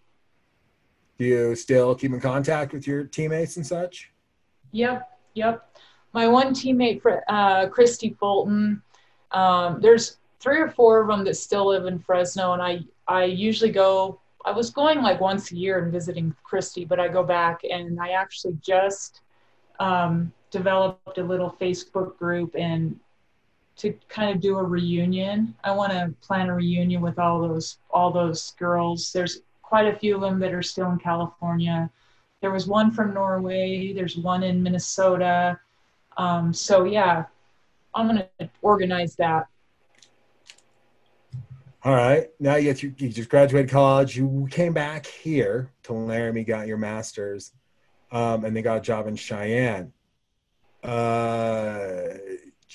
[1.19, 4.11] Do you still keep in contact with your teammates and such?
[4.73, 5.77] Yep, yep.
[6.13, 8.83] My one teammate, uh, Christy Fulton,
[9.33, 13.25] um, there's three or four of them that still live in Fresno, and I, I
[13.25, 14.21] usually go.
[14.45, 18.01] I was going like once a year and visiting Christy, but I go back and
[18.01, 19.21] I actually just
[19.79, 22.99] um, developed a little Facebook group and
[23.81, 25.55] to kind of do a reunion.
[25.65, 29.13] I want to plan a reunion with all those all those girls.
[29.13, 31.91] There's quite a few of them that are still in California.
[32.41, 33.93] There was one from Norway.
[33.93, 35.59] There's one in Minnesota.
[36.17, 37.25] Um, so yeah,
[37.95, 38.29] I'm gonna
[38.63, 39.47] organize that.
[41.83, 42.29] All right.
[42.39, 44.15] Now you, you, just graduated college.
[44.15, 47.53] You came back here to Laramie, got your master's,
[48.13, 49.91] um, and they got a job in Cheyenne.
[50.83, 52.19] Uh,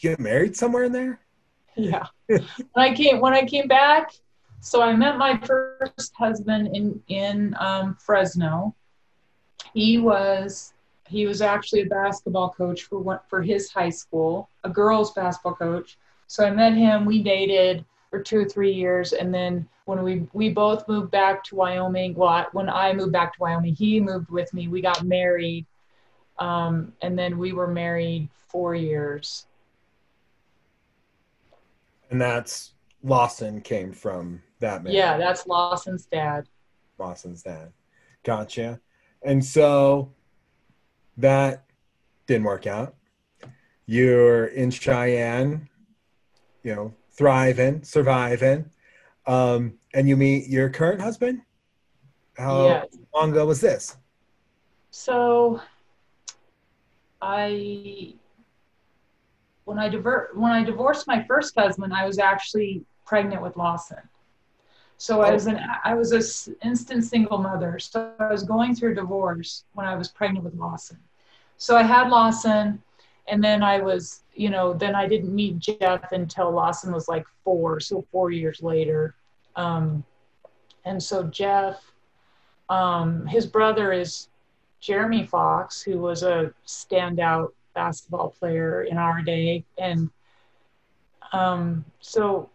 [0.10, 1.20] get married somewhere in there?
[1.76, 2.08] Yeah.
[2.28, 2.42] when
[2.76, 4.14] I came when I came back,
[4.62, 8.76] so I met my first husband in in um, Fresno.
[9.74, 10.74] He was
[11.08, 15.56] he was actually a basketball coach for one, for his high school, a girls basketball
[15.56, 15.98] coach.
[16.28, 17.06] So I met him.
[17.06, 21.44] We dated for two or three years, and then when we we both moved back
[21.46, 24.68] to Wyoming, well, when I moved back to Wyoming, he moved with me.
[24.68, 25.66] We got married,
[26.40, 29.46] um, and then we were married four years
[32.10, 34.94] and that's Lawson came from that man.
[34.94, 36.48] Yeah, that's Lawson's dad.
[36.98, 37.72] Lawson's dad.
[38.24, 38.80] Gotcha.
[39.24, 40.12] And so
[41.18, 41.66] that
[42.28, 42.96] didn't work out.
[43.86, 45.70] You're in Cheyenne,
[46.64, 48.70] you know, thriving, surviving.
[49.28, 51.42] Um, and you meet your current husband?
[52.38, 52.98] How yes.
[53.14, 53.98] long ago was this?
[54.92, 55.62] So
[57.22, 58.16] I
[59.66, 64.02] when I diver- when I divorced my first husband, I was actually pregnant with Lawson.
[64.98, 67.78] So I was an I was a instant single mother.
[67.80, 70.98] So I was going through divorce when I was pregnant with Lawson.
[71.58, 72.82] So I had Lawson,
[73.28, 77.26] and then I was you know then I didn't meet Jeff until Lawson was like
[77.44, 79.16] four, so four years later.
[79.56, 80.04] Um,
[80.86, 81.92] and so Jeff,
[82.70, 84.30] um, his brother is
[84.80, 89.66] Jeremy Fox, who was a standout basketball player in our day.
[89.78, 90.10] And
[91.32, 92.50] um, so,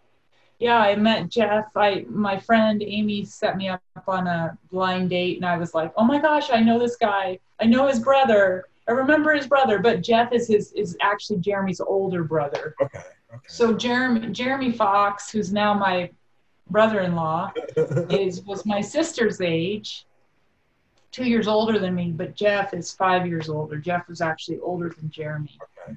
[0.58, 1.66] yeah, I met Jeff.
[1.76, 5.92] I my friend Amy set me up on a blind date, and I was like,
[5.96, 7.38] oh my gosh, I know this guy.
[7.60, 8.64] I know his brother.
[8.88, 12.74] I remember his brother, but Jeff is his is actually Jeremy's older brother.
[12.82, 12.98] Okay.
[12.98, 13.40] okay.
[13.46, 16.10] So Jeremy Jeremy Fox, who's now my
[16.70, 17.52] brother-in-law,
[18.10, 20.06] is was my sister's age,
[21.12, 23.76] two years older than me, but Jeff is five years older.
[23.76, 25.58] Jeff was actually older than Jeremy.
[25.88, 25.96] Okay.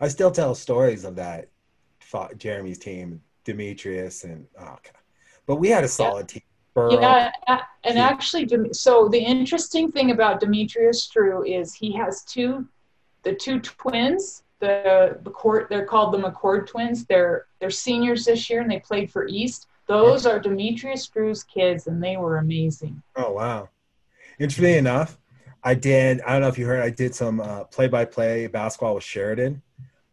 [0.00, 1.48] I still tell stories of that
[2.36, 4.90] Jeremy's team, Demetrius, and oh, okay.
[5.46, 6.34] but we had a solid yeah.
[6.34, 6.42] team.
[6.74, 6.98] Burrow.
[6.98, 7.30] Yeah,
[7.84, 12.66] and actually, so the interesting thing about Demetrius Strew is he has two,
[13.24, 14.42] the two twins.
[14.60, 17.04] The the court they're called the McCord twins.
[17.04, 19.66] They're they're seniors this year and they played for East.
[19.86, 23.02] Those are Demetrius Strew's kids, and they were amazing.
[23.16, 23.68] Oh wow!
[24.38, 25.18] Interestingly enough,
[25.62, 26.20] I did.
[26.22, 26.82] I don't know if you heard.
[26.82, 29.62] I did some uh, play-by-play basketball with Sheridan.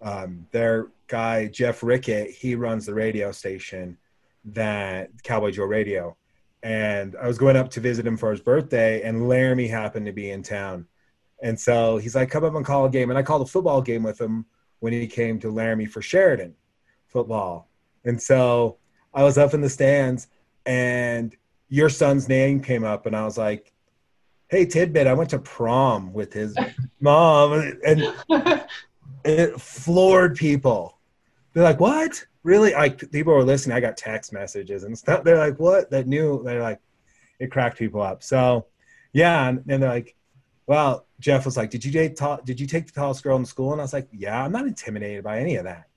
[0.01, 3.97] Um, their guy Jeff Rickett, he runs the radio station
[4.45, 6.15] that Cowboy Joe Radio,
[6.63, 10.13] and I was going up to visit him for his birthday, and Laramie happened to
[10.13, 10.87] be in town,
[11.41, 13.81] and so he's like, "Come up and call a game," and I called a football
[13.81, 14.45] game with him
[14.79, 16.55] when he came to Laramie for Sheridan
[17.07, 17.67] football,
[18.05, 18.77] and so
[19.13, 20.27] I was up in the stands,
[20.65, 21.35] and
[21.67, 23.73] your son's name came up, and I was like
[24.49, 26.55] hey tidbit i went to prom with his
[26.99, 27.53] mom
[27.85, 28.13] and
[29.25, 30.97] it floored people
[31.53, 35.37] they're like what really like people were listening i got text messages and stuff they're
[35.37, 36.79] like what that new they're like
[37.39, 38.21] it cracked people up.
[38.21, 38.67] So,
[39.13, 40.15] yeah, and, and they're like,
[40.67, 42.15] well, Jeff was like, did you date?
[42.15, 43.71] Ta- did you take the tallest girl in school?
[43.71, 45.87] And I was like, yeah, I'm not intimidated by any of that.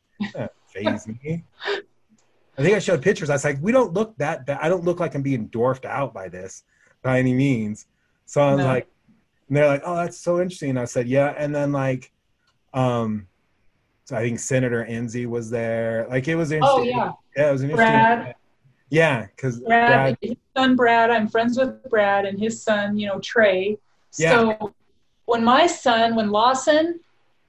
[0.68, 1.44] Faze me.
[1.66, 3.28] I think I showed pictures.
[3.28, 4.58] I was like, we don't look that bad.
[4.62, 6.64] I don't look like I'm being dwarfed out by this
[7.02, 7.86] by any means.
[8.26, 8.66] So I was no.
[8.66, 8.88] like,
[9.48, 10.70] and they're like, oh, that's so interesting.
[10.70, 11.34] And I said, yeah.
[11.36, 12.12] And then like,
[12.72, 13.26] um,
[14.04, 16.06] so I think Senator Enzi was there.
[16.08, 16.80] Like it was oh, interesting.
[16.80, 17.12] Oh yeah.
[17.36, 17.86] Yeah, it was interesting.
[17.86, 18.34] Brad.
[18.90, 23.06] Yeah, because Brad, Brad, his son Brad, I'm friends with Brad and his son, you
[23.06, 23.78] know, Trey.
[24.18, 24.32] Yeah.
[24.58, 24.74] So
[25.24, 27.00] when my son, when Lawson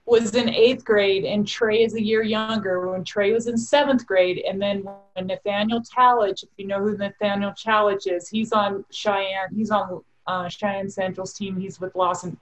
[0.05, 4.05] was in eighth grade and Trey is a year younger, when Trey was in seventh
[4.05, 8.86] grade, and then when Nathaniel Talich, if you know who Nathaniel Talich is, he's on
[8.89, 12.38] Cheyenne, he's on uh, Cheyenne Central's team, he's with Lawson.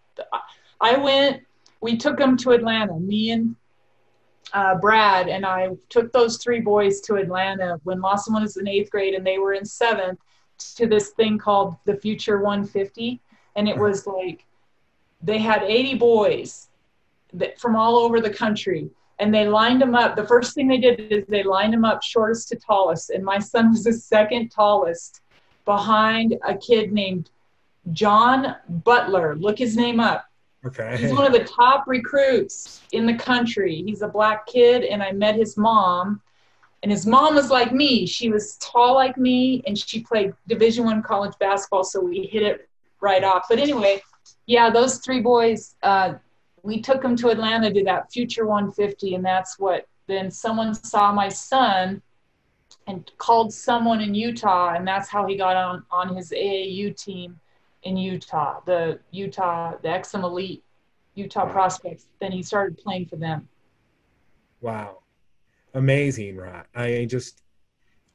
[0.80, 1.44] I went,
[1.82, 3.56] we took them to Atlanta, me and
[4.54, 8.92] uh, Brad and I took those three boys to Atlanta when Lawson was in eighth
[8.92, 10.20] grade and they were in seventh
[10.76, 13.20] to this thing called the Future 150.
[13.56, 14.46] And it was like
[15.22, 16.70] they had 80 boys
[17.34, 18.90] that, from all over the country
[19.20, 20.16] and they lined them up.
[20.16, 23.12] The first thing they did is they lined them up shortest to tallest.
[23.12, 25.22] And my son was the second tallest
[25.64, 27.30] behind a kid named
[27.92, 29.36] John Butler.
[29.36, 30.26] Look his name up.
[30.66, 30.98] Okay.
[30.98, 33.84] He's one of the top recruits in the country.
[33.86, 36.22] He's a black kid, and I met his mom.
[36.84, 38.06] And his mom was like me.
[38.06, 42.44] She was tall like me, and she played Division One college basketball, so we hit
[42.44, 42.70] it
[43.02, 43.46] right off.
[43.50, 44.02] But anyway,
[44.46, 46.14] yeah, those three boys, uh,
[46.64, 49.88] we took them to Atlanta to that Future 150, and that's what.
[50.08, 52.02] Then someone saw my son
[52.88, 57.40] and called someone in Utah, and that's how he got on on his AAU team
[57.84, 60.64] in Utah, the Utah, the Exum Elite
[61.16, 62.08] Utah prospects.
[62.20, 63.48] Then he started playing for them.
[64.62, 65.00] Wow.
[65.74, 66.66] Amazing, right?
[66.76, 67.42] I just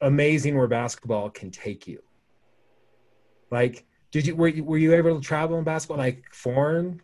[0.00, 2.02] amazing where basketball can take you.
[3.50, 7.00] Like, did you were you were you able to travel in basketball like foreign?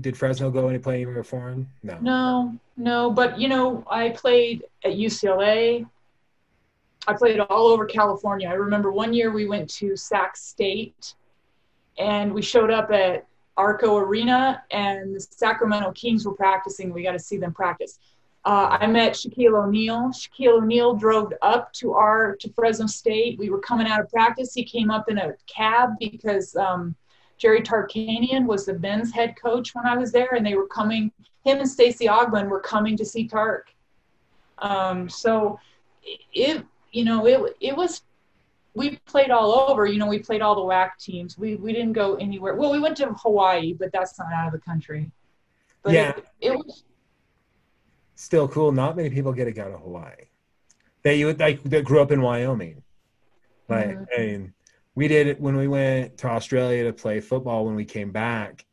[0.00, 1.68] Did Fresno go any play anywhere foreign?
[1.82, 1.98] No.
[2.00, 3.10] No, no.
[3.10, 5.86] But you know, I played at UCLA.
[7.08, 8.48] I played all over California.
[8.48, 11.14] I remember one year we went to Sac State
[11.98, 16.92] and we showed up at Arco Arena, and the Sacramento Kings were practicing.
[16.92, 17.98] We got to see them practice.
[18.44, 20.10] Uh, I met Shaquille O'Neal.
[20.12, 23.38] Shaquille O'Neal drove up to our to Fresno State.
[23.38, 24.54] We were coming out of practice.
[24.54, 26.94] He came up in a cab because um,
[27.38, 31.10] Jerry Tarkanian was the men's head coach when I was there, and they were coming.
[31.44, 33.68] Him and Stacey Augmon were coming to see Tark.
[34.58, 35.58] Um, so
[36.32, 38.02] it you know it it was
[38.76, 39.86] we played all over.
[39.86, 41.38] You know, we played all the WAC teams.
[41.38, 42.54] We we didn't go anywhere.
[42.54, 45.10] Well, we went to Hawaii, but that's not out of the country.
[45.82, 46.84] But yeah, it, it was
[48.14, 48.72] still cool.
[48.72, 50.26] Not many people get to go to Hawaii.
[51.02, 52.82] They you like that grew up in Wyoming.
[53.68, 54.04] Like mm-hmm.
[54.14, 54.52] I mean,
[54.94, 57.64] we did it when we went to Australia to play football.
[57.64, 58.66] When we came back,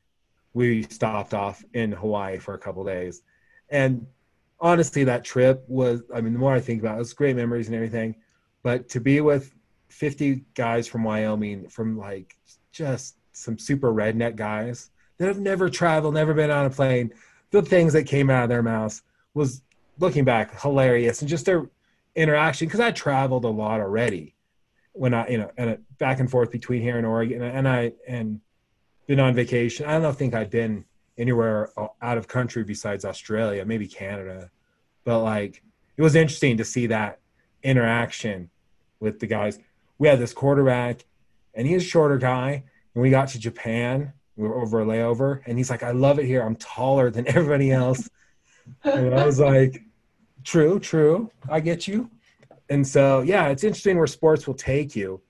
[0.54, 3.22] we stopped off in Hawaii for a couple days,
[3.70, 4.06] and
[4.60, 6.04] honestly, that trip was.
[6.14, 8.16] I mean, the more I think about it, it was great memories and everything.
[8.64, 9.54] But to be with
[9.94, 12.36] 50 guys from Wyoming, from like
[12.72, 17.14] just some super redneck guys that have never traveled, never been on a plane.
[17.52, 19.04] The things that came out of their mouths
[19.34, 19.62] was
[20.00, 21.70] looking back hilarious and just their
[22.16, 24.36] interaction because I traveled a lot already
[24.94, 28.42] when I, you know, and back and forth between here and Oregon and I, and
[29.06, 29.86] been on vacation.
[29.86, 30.86] I don't think I'd been
[31.20, 34.50] anywhere uh, out of country besides Australia, maybe Canada,
[35.04, 35.62] but like
[35.98, 37.20] it was interesting to see that
[37.62, 38.50] interaction
[39.00, 39.60] with the guys
[40.04, 41.06] we had this quarterback,
[41.54, 42.66] and he's a shorter guy.
[42.94, 46.20] And we got to Japan, we were over a layover, and he's like, "I love
[46.20, 46.42] it here.
[46.42, 48.10] I'm taller than everybody else."
[48.84, 49.82] and I was like,
[50.44, 51.32] "True, true.
[51.50, 52.12] I get you."
[52.70, 55.22] And so, yeah, it's interesting where sports will take you.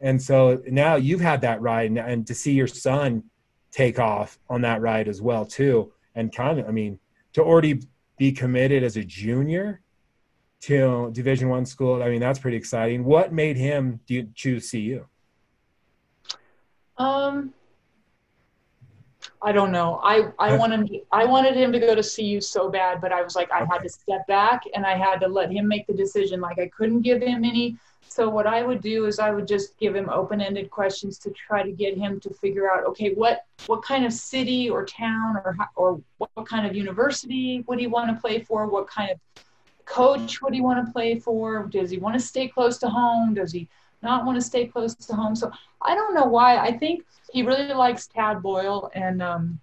[0.00, 3.22] And so now you've had that ride, and, and to see your son
[3.70, 6.98] take off on that ride as well too, and kind of, I mean,
[7.34, 7.80] to already
[8.18, 9.82] be committed as a junior
[10.62, 12.02] to Division One school.
[12.02, 13.04] I mean, that's pretty exciting.
[13.04, 15.04] What made him do you choose CU?
[16.98, 17.52] Um,
[19.42, 20.00] I don't know.
[20.02, 23.36] I I wanted I wanted him to go to CU so bad, but I was
[23.36, 23.70] like I okay.
[23.72, 26.40] had to step back and I had to let him make the decision.
[26.40, 27.76] Like I couldn't give him any.
[28.08, 31.62] So what I would do is I would just give him open-ended questions to try
[31.62, 35.56] to get him to figure out okay what what kind of city or town or
[35.74, 38.66] or what kind of university would he want to play for?
[38.66, 39.20] What kind of
[39.86, 41.66] coach would he want to play for?
[41.66, 43.34] Does he want to stay close to home?
[43.34, 43.68] Does he
[44.02, 45.34] not want to stay close to home?
[45.34, 46.58] So I don't know why.
[46.58, 49.58] I think he really likes Tad Boyle and, um,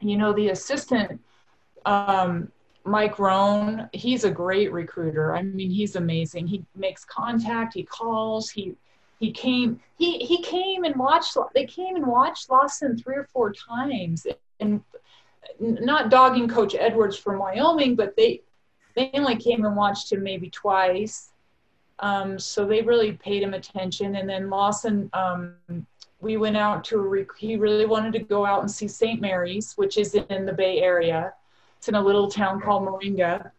[0.00, 1.20] you know, the assistant,
[1.84, 2.52] um,
[2.84, 5.34] Mike Rohn, he's a great recruiter.
[5.34, 6.46] I mean, he's amazing.
[6.46, 8.76] He makes contact, he calls, he,
[9.18, 13.52] he came he he came and watched they came and watched Lawson three or four
[13.52, 14.26] times
[14.60, 14.82] and
[15.58, 18.42] not dogging coach Edwards from Wyoming but they
[18.96, 21.30] they only came and watched him maybe twice
[22.00, 25.54] um, so they really paid him attention and then Lawson um,
[26.20, 29.20] we went out to a rec- he really wanted to go out and see St.
[29.20, 31.32] Mary's which is in the Bay Area
[31.78, 33.52] it's in a little town called Moraga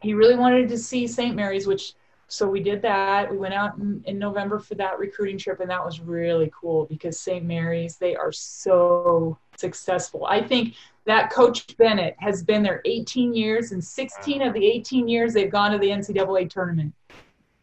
[0.00, 1.36] he really wanted to see St.
[1.36, 1.94] Mary's which
[2.32, 3.30] so we did that.
[3.30, 6.86] We went out in, in, November for that recruiting trip, and that was really cool
[6.86, 7.44] because St.
[7.44, 10.24] Mary's, they are so successful.
[10.24, 10.74] I think
[11.04, 15.50] that Coach Bennett has been there 18 years, and 16 of the 18 years they've
[15.50, 16.94] gone to the NCAA tournament.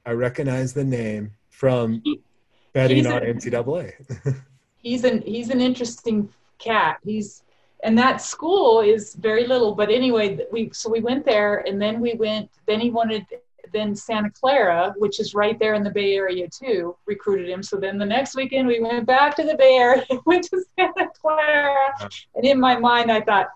[0.05, 2.21] I recognize the name from he,
[2.73, 3.93] betting on NCAA.
[4.77, 6.99] he's an he's an interesting cat.
[7.03, 7.41] He's
[7.83, 11.99] and that school is very little, but anyway, we so we went there, and then
[11.99, 12.51] we went.
[12.67, 13.25] Then he wanted
[13.73, 17.63] then Santa Clara, which is right there in the Bay Area too, recruited him.
[17.63, 21.07] So then the next weekend we went back to the Bay Area, went to Santa
[21.19, 21.93] Clara,
[22.35, 23.47] and in my mind I thought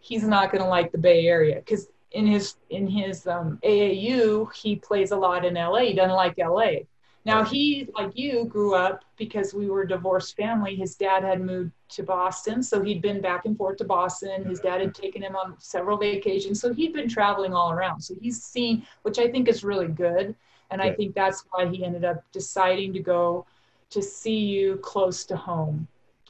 [0.00, 4.52] he's not going to like the Bay Area because in his in his um, AAU
[4.54, 5.80] he plays a lot in LA.
[5.80, 6.80] He doesn't like LA.
[7.26, 10.74] Now he, like you, grew up because we were a divorced family.
[10.74, 14.44] His dad had moved to Boston, so he'd been back and forth to Boston.
[14.44, 18.00] His dad had taken him on several vacations, so he'd been traveling all around.
[18.00, 20.34] So he's seen, which I think is really good,
[20.70, 23.44] and I think that's why he ended up deciding to go
[23.90, 25.86] to CU close to home.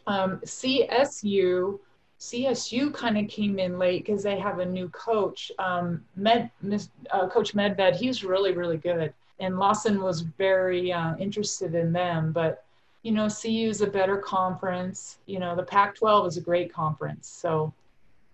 [0.09, 1.79] Um, CSU,
[2.19, 6.51] CSU kind of came in late because they have a new coach, um, Med,
[7.13, 7.95] uh, Coach Medved.
[7.95, 12.33] He's really, really good and Lawson was very uh, interested in them.
[12.33, 12.65] But
[13.03, 15.19] you know, CU is a better conference.
[15.27, 17.29] You know, the Pac-12 is a great conference.
[17.29, 17.73] So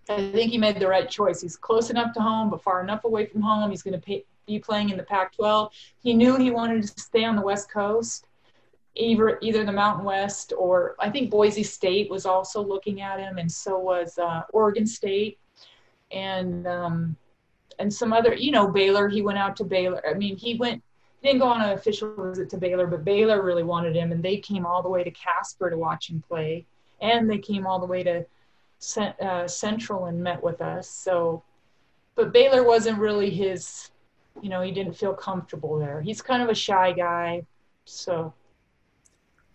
[0.09, 1.41] I think he made the right choice.
[1.41, 3.69] He's close enough to home, but far enough away from home.
[3.69, 5.71] He's going to be playing in the Pac-12.
[6.01, 8.27] He knew he wanted to stay on the West Coast,
[8.95, 13.37] either either the Mountain West or I think Boise State was also looking at him,
[13.37, 15.39] and so was uh, Oregon State,
[16.11, 17.15] and um,
[17.79, 18.33] and some other.
[18.33, 19.07] You know, Baylor.
[19.07, 20.01] He went out to Baylor.
[20.09, 20.81] I mean, he went
[21.23, 24.37] didn't go on an official visit to Baylor, but Baylor really wanted him, and they
[24.37, 26.65] came all the way to Casper to watch him play,
[27.01, 28.25] and they came all the way to
[28.97, 30.89] uh, Central and met with us.
[30.89, 31.43] So,
[32.15, 33.89] but Baylor wasn't really his,
[34.41, 36.01] you know, he didn't feel comfortable there.
[36.01, 37.45] He's kind of a shy guy,
[37.85, 38.33] so.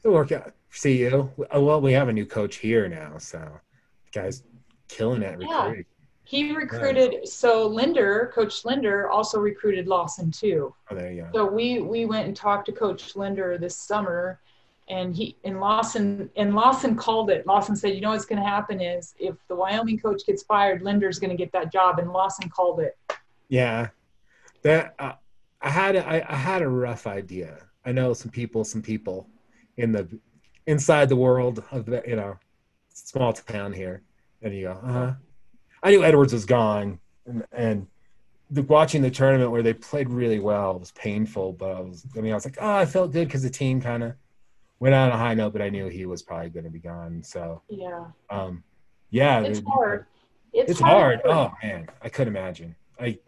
[0.02, 0.52] It'll work out.
[0.70, 1.30] See you.
[1.36, 4.42] Well, we have a new coach here now, so the guy's
[4.88, 5.84] killing it recruiting.
[5.86, 5.91] Yeah.
[6.24, 7.32] He recruited nice.
[7.32, 10.74] so Linder, Coach Linder, also recruited Lawson too.
[10.90, 11.28] Oh, there you go.
[11.34, 14.40] So we we went and talked to Coach Linder this summer,
[14.88, 17.46] and he and Lawson and Lawson called it.
[17.46, 20.82] Lawson said, "You know what's going to happen is if the Wyoming coach gets fired,
[20.82, 22.96] Linder's going to get that job," and Lawson called it.
[23.48, 23.88] Yeah,
[24.62, 25.14] that uh,
[25.60, 27.66] I had I, I had a rough idea.
[27.84, 29.28] I know some people, some people
[29.76, 30.08] in the
[30.66, 32.38] inside the world of the you know
[32.88, 34.02] small town here,
[34.40, 35.12] and you go, uh huh
[35.82, 37.86] I knew Edwards was gone, and, and
[38.50, 41.52] the, watching the tournament where they played really well was painful.
[41.54, 43.80] But I was, I mean, I was like, oh, I felt good because the team
[43.80, 44.14] kind of
[44.78, 46.78] went out on a high note, but I knew he was probably going to be
[46.78, 47.22] gone.
[47.22, 48.62] So yeah, um,
[49.10, 50.06] yeah, it's it, hard.
[50.52, 51.20] It's, it's hard.
[51.24, 51.36] hard.
[51.36, 52.74] Oh man, I could imagine.
[53.00, 53.18] I.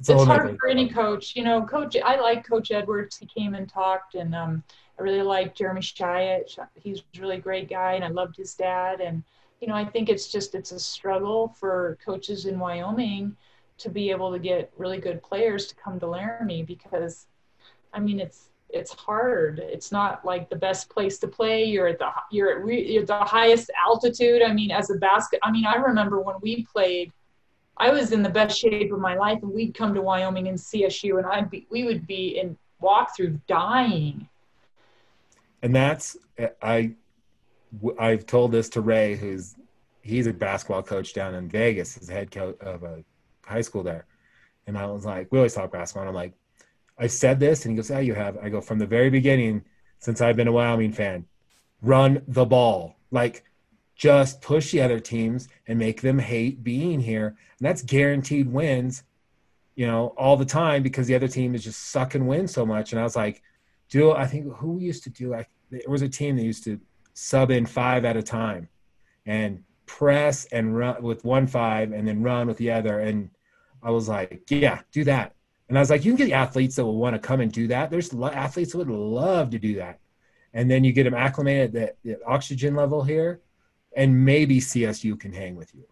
[0.00, 1.34] It's, it's hard for any coach.
[1.34, 1.96] You know, coach.
[2.04, 3.16] I like Coach Edwards.
[3.16, 4.62] He came and talked, and um,
[4.98, 6.56] I really like Jeremy Shyatt.
[6.74, 9.00] He's a really great guy, and I loved his dad.
[9.00, 9.24] And
[9.60, 13.36] you know, I think it's just it's a struggle for coaches in Wyoming
[13.78, 17.26] to be able to get really good players to come to Laramie because,
[17.92, 19.60] I mean, it's it's hard.
[19.60, 21.64] It's not like the best place to play.
[21.64, 24.42] You're at the you're at, re, you're at the highest altitude.
[24.42, 27.12] I mean, as a basket, I mean, I remember when we played.
[27.80, 30.58] I was in the best shape of my life, and we'd come to Wyoming and
[30.58, 34.28] CSU, and I'd be we would be in walkthrough dying.
[35.62, 36.16] And that's
[36.62, 36.94] I
[37.98, 39.56] I've told this to Ray, who's
[40.02, 43.04] he's a basketball coach down in Vegas, he's the head coach of a
[43.44, 44.06] high school there.
[44.66, 46.02] And I was like, we always talk basketball.
[46.02, 46.34] And I'm like,
[46.98, 48.36] I said this, and he goes, Yeah, you have.
[48.38, 49.64] I go, from the very beginning,
[50.00, 51.26] since I've been a Wyoming fan,
[51.80, 52.96] run the ball.
[53.10, 53.44] Like,
[53.94, 57.26] just push the other teams and make them hate being here.
[57.26, 59.02] And that's guaranteed wins,
[59.74, 62.92] you know, all the time because the other team is just sucking wins so much.
[62.92, 63.42] And I was like,
[63.88, 65.34] do I think who used to do?
[65.34, 66.80] I, there was a team that used to
[67.20, 68.68] sub in five at a time
[69.26, 73.00] and press and run with one five and then run with the other.
[73.00, 73.28] And
[73.82, 75.34] I was like, yeah, do that.
[75.68, 77.66] And I was like, you can get athletes that will want to come and do
[77.66, 77.90] that.
[77.90, 79.98] There's athletes that would love to do that.
[80.54, 83.40] And then you get them acclimated at the oxygen level here,
[83.96, 85.84] and maybe CSU can hang with you.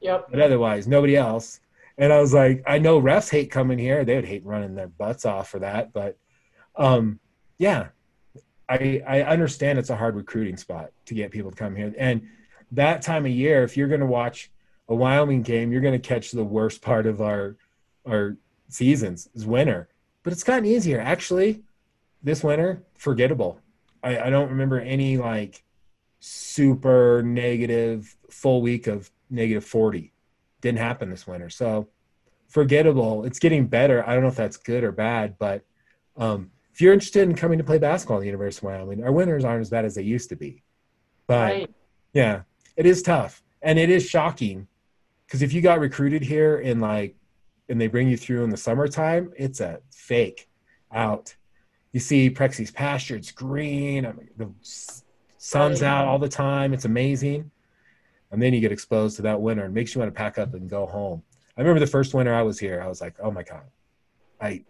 [0.00, 0.28] Yep.
[0.30, 1.60] But otherwise, nobody else.
[1.98, 4.04] And I was like, I know refs hate coming here.
[4.04, 5.92] They would hate running their butts off for that.
[5.92, 6.16] But
[6.76, 7.20] um,
[7.58, 7.88] yeah,
[8.72, 12.22] I I understand it's a hard recruiting spot to get people to come here, and
[12.72, 14.50] that time of year, if you're going to watch
[14.88, 17.56] a Wyoming game, you're going to catch the worst part of our
[18.06, 18.36] our
[18.68, 19.88] seasons is winter.
[20.22, 21.62] But it's gotten easier actually.
[22.22, 23.60] This winter, forgettable.
[24.02, 25.64] I, I don't remember any like
[26.20, 30.12] super negative full week of negative 40.
[30.60, 31.50] Didn't happen this winter.
[31.50, 31.88] So
[32.48, 33.24] forgettable.
[33.24, 34.06] It's getting better.
[34.08, 35.64] I don't know if that's good or bad, but
[36.16, 39.12] um, if you're interested in coming to play basketball in the University of Wyoming, our
[39.12, 40.62] winters aren't as bad as they used to be.
[41.26, 41.70] But right.
[42.12, 42.42] yeah,
[42.76, 44.66] it is tough and it is shocking
[45.26, 47.14] because if you got recruited here in like
[47.68, 50.48] and they bring you through in the summertime, it's a fake
[50.92, 51.34] out.
[51.92, 54.06] You see Prexy's pasture, it's green.
[54.06, 54.50] I mean, the
[55.38, 56.72] sun's out all the time.
[56.72, 57.50] It's amazing.
[58.30, 60.54] And then you get exposed to that winter and makes you want to pack up
[60.54, 61.22] and go home.
[61.56, 63.64] I remember the first winter I was here, I was like, oh my God.
[64.40, 64.64] I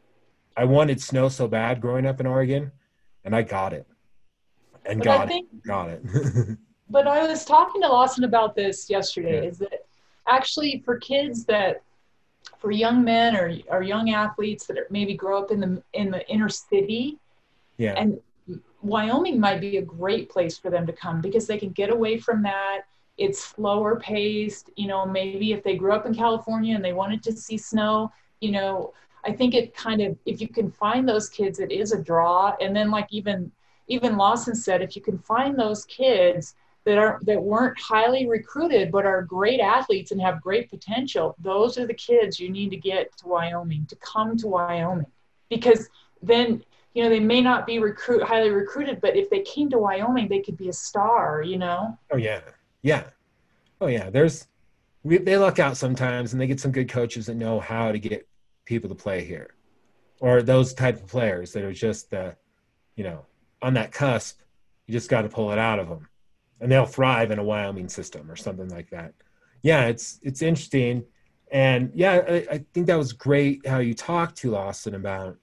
[0.57, 2.73] I wanted snow so bad growing up in Oregon,
[3.25, 3.87] and I got it.
[4.85, 5.67] And but got think, it.
[5.67, 6.03] Got it.
[6.91, 9.49] but I was talking to Lawson about this yesterday, yeah.
[9.49, 9.87] is that
[10.27, 11.83] actually for kids that
[12.59, 16.11] for young men or, or young athletes that are, maybe grow up in the in
[16.11, 17.19] the inner city
[17.77, 18.21] yeah and
[18.83, 22.19] wyoming might be a great place for them to come because they can get away
[22.19, 22.83] from that
[23.19, 27.23] it's slower paced you know maybe if they grew up in california and they wanted
[27.23, 28.93] to see snow you know
[29.25, 32.55] i think it kind of if you can find those kids it is a draw.
[32.61, 33.51] And then like even
[33.89, 36.55] even lawson said if you can find those kids
[36.85, 41.79] that aren't that weren't highly recruited but are great athletes and have great potential those
[41.79, 45.07] are the kids you need to get to wyoming to come to wyoming.
[45.49, 45.89] Because
[46.23, 46.65] then
[46.95, 50.29] you know they may not be recruit highly recruited but if they came to wyoming
[50.29, 51.99] they could be a star you know?
[52.11, 52.41] Oh yeah.
[52.83, 53.05] Yeah.
[53.81, 54.11] Oh yeah.
[54.11, 54.49] There's
[55.05, 57.99] we, they luck out sometimes and they get some good coaches that know how to
[57.99, 58.27] get
[58.65, 59.55] people to play here
[60.21, 62.33] or those type of players that are just uh,
[62.97, 63.25] you know
[63.61, 64.41] on that cusp
[64.87, 66.09] you just got to pull it out of them
[66.63, 69.13] and they'll thrive in a Wyoming system or something like that.
[69.63, 71.05] Yeah, it's it's interesting,
[71.51, 75.37] and yeah, I, I think that was great how you talked to Lawson about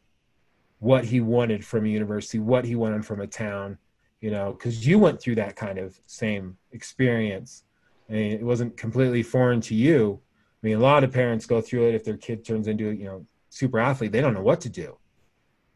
[0.80, 3.78] what he wanted from a university, what he wanted from a town,
[4.22, 7.64] you know, because you went through that kind of same experience.
[8.10, 10.22] I mean, it wasn't completely foreign to you.
[10.62, 13.06] I mean, a lot of parents go through it if their kid turns into, you
[13.06, 14.98] know, super athlete, they don't know what to do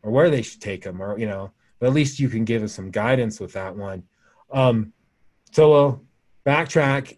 [0.01, 2.63] or where they should take them or, you know, but at least you can give
[2.63, 4.03] us some guidance with that one.
[4.51, 4.93] Um,
[5.51, 6.03] so we'll
[6.45, 7.17] backtrack.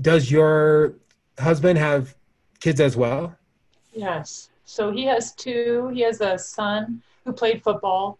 [0.00, 0.94] Does your
[1.38, 2.14] husband have
[2.60, 3.36] kids as well?
[3.92, 4.50] Yes.
[4.64, 5.90] So he has two.
[5.94, 8.18] He has a son who played football,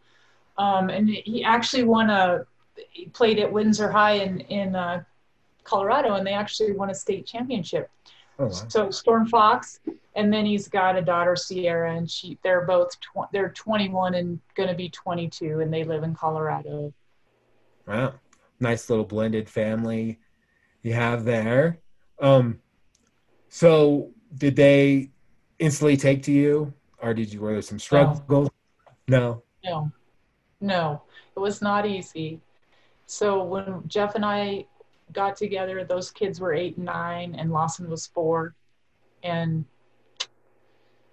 [0.58, 2.46] um, and he actually won a.
[2.90, 5.02] He played at Windsor High in in uh,
[5.64, 7.90] Colorado, and they actually won a state championship.
[8.38, 8.50] Oh, wow.
[8.68, 9.80] So Storm Fox,
[10.16, 14.40] and then he's got a daughter Sierra, and she they're both tw- they're 21 and
[14.54, 16.92] going to be 22, and they live in Colorado.
[17.86, 18.14] Wow
[18.60, 20.18] nice little blended family
[20.82, 21.78] you have there.
[22.20, 22.60] Um,
[23.48, 25.10] so did they
[25.58, 28.52] instantly take to you, or did you were there some struggle?
[29.08, 29.42] No.
[29.64, 29.92] No.
[30.60, 31.02] No.
[31.36, 32.40] It was not easy.
[33.06, 34.66] So when Jeff and I
[35.12, 38.54] got together, those kids were eight and nine, and Lawson was four,
[39.22, 39.64] and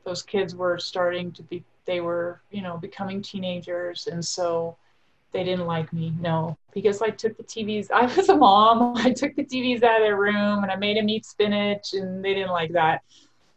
[0.03, 4.77] those kids were starting to be they were you know becoming teenagers and so
[5.31, 6.57] they didn't like me no.
[6.73, 10.05] Because i took the tvs i was a mom i took the tvs out of
[10.05, 13.01] their room and i made them eat spinach and they didn't like that.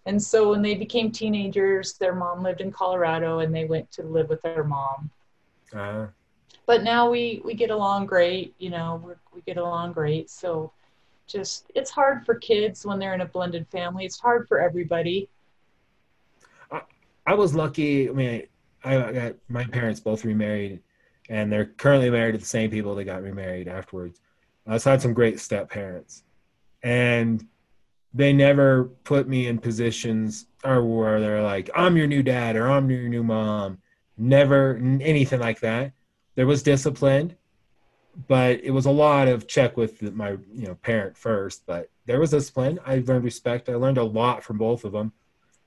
[0.06, 4.02] And so when they became teenagers their mom lived in colorado and they went to
[4.02, 5.10] live with their mom.
[5.72, 6.06] Uh-huh.
[6.66, 10.72] But now we we get along great you know we we get along great so
[11.26, 15.28] just it's hard for kids when they're in a blended family it's hard for everybody
[16.70, 16.80] i,
[17.26, 18.46] I was lucky i mean
[18.84, 20.82] I got my parents both remarried
[21.28, 24.20] and they're currently married to the same people they got remarried afterwards.
[24.66, 26.22] I had some great step parents,
[26.82, 27.46] and
[28.12, 32.70] they never put me in positions or where they're like, "I'm your new dad" or
[32.70, 33.78] "I'm your new mom."
[34.16, 35.92] Never anything like that.
[36.34, 37.36] There was discipline,
[38.28, 41.64] but it was a lot of check with my you know parent first.
[41.66, 42.78] But there was discipline.
[42.86, 43.68] I learned respect.
[43.68, 45.12] I learned a lot from both of them.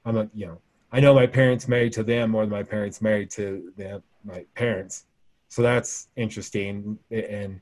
[0.05, 0.61] I'm a you know
[0.91, 4.45] I know my parents married to them more than my parents married to them, my
[4.55, 5.05] parents
[5.47, 7.59] so that's interesting and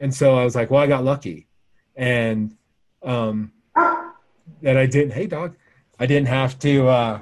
[0.00, 1.48] and so i was like well i got lucky
[1.96, 2.56] and
[3.02, 3.52] um
[4.62, 5.56] that i didn't hey dog
[5.98, 7.20] i didn't have to uh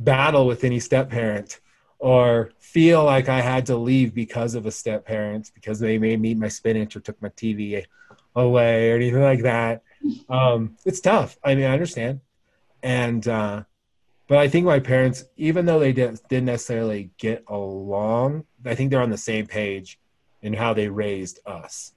[0.00, 1.60] battle with any step parent
[1.98, 6.20] or feel like i had to leave because of a step parent because they made
[6.20, 7.84] me eat my spinach or took my tv
[8.36, 9.82] away or anything like that
[10.28, 12.20] um it's tough i mean i understand
[12.82, 13.62] and uh
[14.28, 18.90] but I think my parents, even though they didn't, didn't necessarily get along, I think
[18.90, 19.98] they're on the same page
[20.42, 21.94] in how they raised us.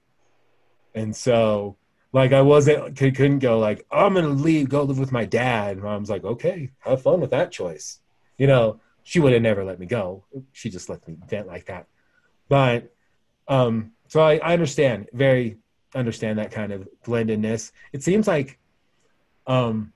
[0.94, 1.76] And so,
[2.12, 5.72] like, I wasn't, couldn't go like, I'm going to leave, go live with my dad.
[5.72, 8.00] And mom's like, okay, have fun with that choice.
[8.38, 10.24] You know, she would have never let me go.
[10.52, 11.86] She just let me vent like that.
[12.48, 12.92] But,
[13.48, 15.58] um, so I, I understand, very
[15.94, 17.72] understand that kind of blendedness.
[17.92, 18.58] It seems like,
[19.46, 19.92] um,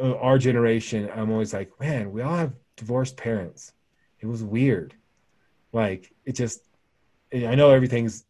[0.00, 3.72] uh, our generation, I'm always like, man, we all have divorced parents.
[4.20, 4.94] It was weird.
[5.72, 6.60] Like, it just,
[7.32, 8.24] I know everything's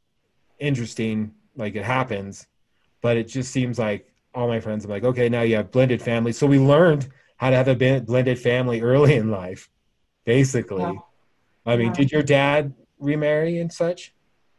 [0.59, 2.47] interesting, like it happens,
[3.03, 6.01] but it just seems like all my friends, I'm like, okay, now you have blended
[6.03, 6.39] families.
[6.39, 9.69] So we learned how to have a blended family early in life,
[10.25, 10.83] basically.
[10.83, 10.93] Yeah.
[11.67, 11.93] I mean, yeah.
[11.95, 14.13] did your dad remarry and such?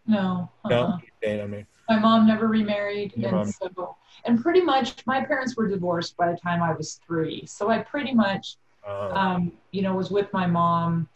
[0.07, 0.49] No.
[0.63, 0.97] Uh-uh.
[1.22, 1.63] No.
[1.89, 3.51] My mom never remarried, your and mom.
[3.51, 3.95] so
[4.26, 7.45] and pretty much my parents were divorced by the time I was three.
[7.45, 8.57] So I pretty much,
[8.88, 9.11] oh.
[9.11, 11.07] um, you know, was with my mom,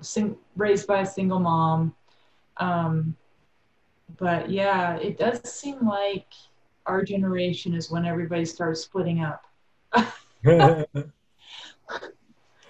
[0.00, 1.94] sing, raised by a single mom.
[2.56, 3.16] Um,
[4.16, 6.32] but yeah, it does seem like
[6.86, 9.44] our generation is when everybody starts splitting up.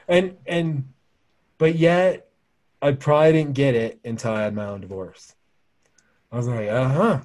[0.09, 0.85] and and
[1.65, 2.29] but yet
[2.83, 5.35] I probably didn't get it until I had my own divorce.
[6.31, 7.21] I was like, uh huh.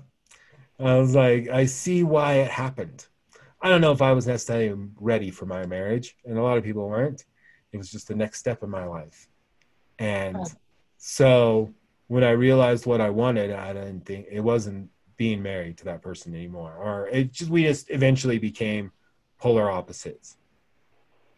[0.80, 3.06] I was like, I see why it happened.
[3.62, 6.64] I don't know if I was necessarily ready for my marriage, and a lot of
[6.64, 7.26] people weren't.
[7.74, 9.28] It was just the next step in my life.
[9.98, 10.46] And oh.
[10.98, 11.74] so
[12.08, 16.02] when I realized what I wanted, I didn't think it wasn't being married to that
[16.02, 16.78] person anymore.
[16.78, 18.94] Or it just we just eventually became
[19.38, 20.38] polar opposites.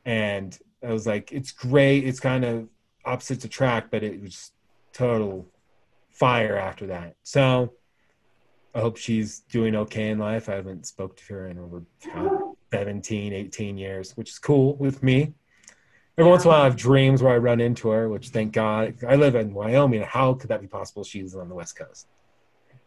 [0.05, 0.55] And
[0.87, 2.69] I was like, it's great, it's kind of
[3.05, 4.51] opposites attract, but it was
[4.93, 5.47] total
[6.09, 7.15] fire after that.
[7.23, 7.73] So
[8.73, 10.49] I hope she's doing okay in life.
[10.49, 11.83] I haven't spoke to her in over
[12.15, 15.33] uh, 17, 18 years, which is cool with me.
[16.17, 18.53] Every once in a while, I have dreams where I run into her, which thank
[18.53, 18.95] God.
[19.07, 20.01] I live in Wyoming.
[20.01, 21.03] How could that be possible?
[21.03, 22.07] She's on the West Coast.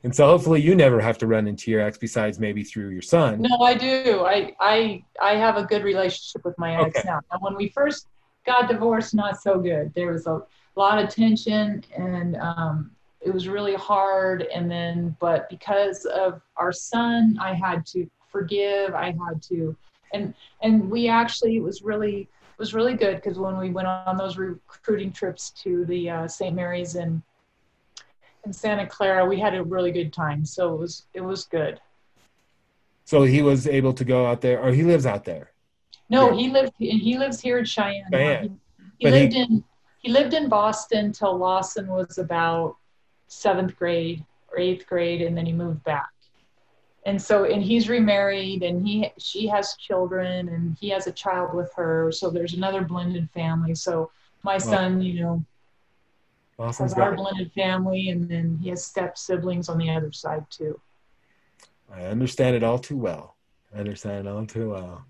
[0.04, 3.02] And so hopefully you never have to run into your ex besides maybe through your
[3.02, 3.40] son.
[3.40, 4.24] No, I do.
[4.26, 7.08] I I I have a good relationship with my ex okay.
[7.08, 7.20] now.
[7.32, 8.06] And when we first
[8.44, 9.92] got divorced, not so good.
[9.94, 10.42] There was a
[10.76, 12.90] lot of tension and um,
[13.20, 14.42] it was really hard.
[14.54, 18.94] And then but because of our son i had to forgive.
[18.94, 19.76] I had to
[20.12, 23.88] and and we actually it was really it was really good because when we went
[23.88, 27.22] on those recruiting trips to the uh, st mary's in
[28.44, 30.44] in santa clara we had a really good time.
[30.44, 31.80] So it was it was good.
[33.04, 35.50] So he was able to go out there or he lives out there
[36.10, 36.36] no yeah.
[36.36, 38.60] he lived he lives here in cheyenne, cheyenne.
[38.98, 39.64] he, he lived he, in
[39.98, 42.76] he lived in boston till lawson was about
[43.26, 44.24] seventh grade
[44.54, 46.10] or eighth grade, and then he moved back.
[47.06, 51.54] And so, and he's remarried, and he she has children, and he has a child
[51.54, 52.10] with her.
[52.12, 53.74] So there's another blended family.
[53.74, 54.10] So
[54.42, 55.44] my son, you know,
[56.58, 56.84] Lawson.
[56.84, 60.80] has our blended family, and then he has step siblings on the other side too.
[61.92, 63.36] I understand it all too well.
[63.74, 65.04] I understand it all too well.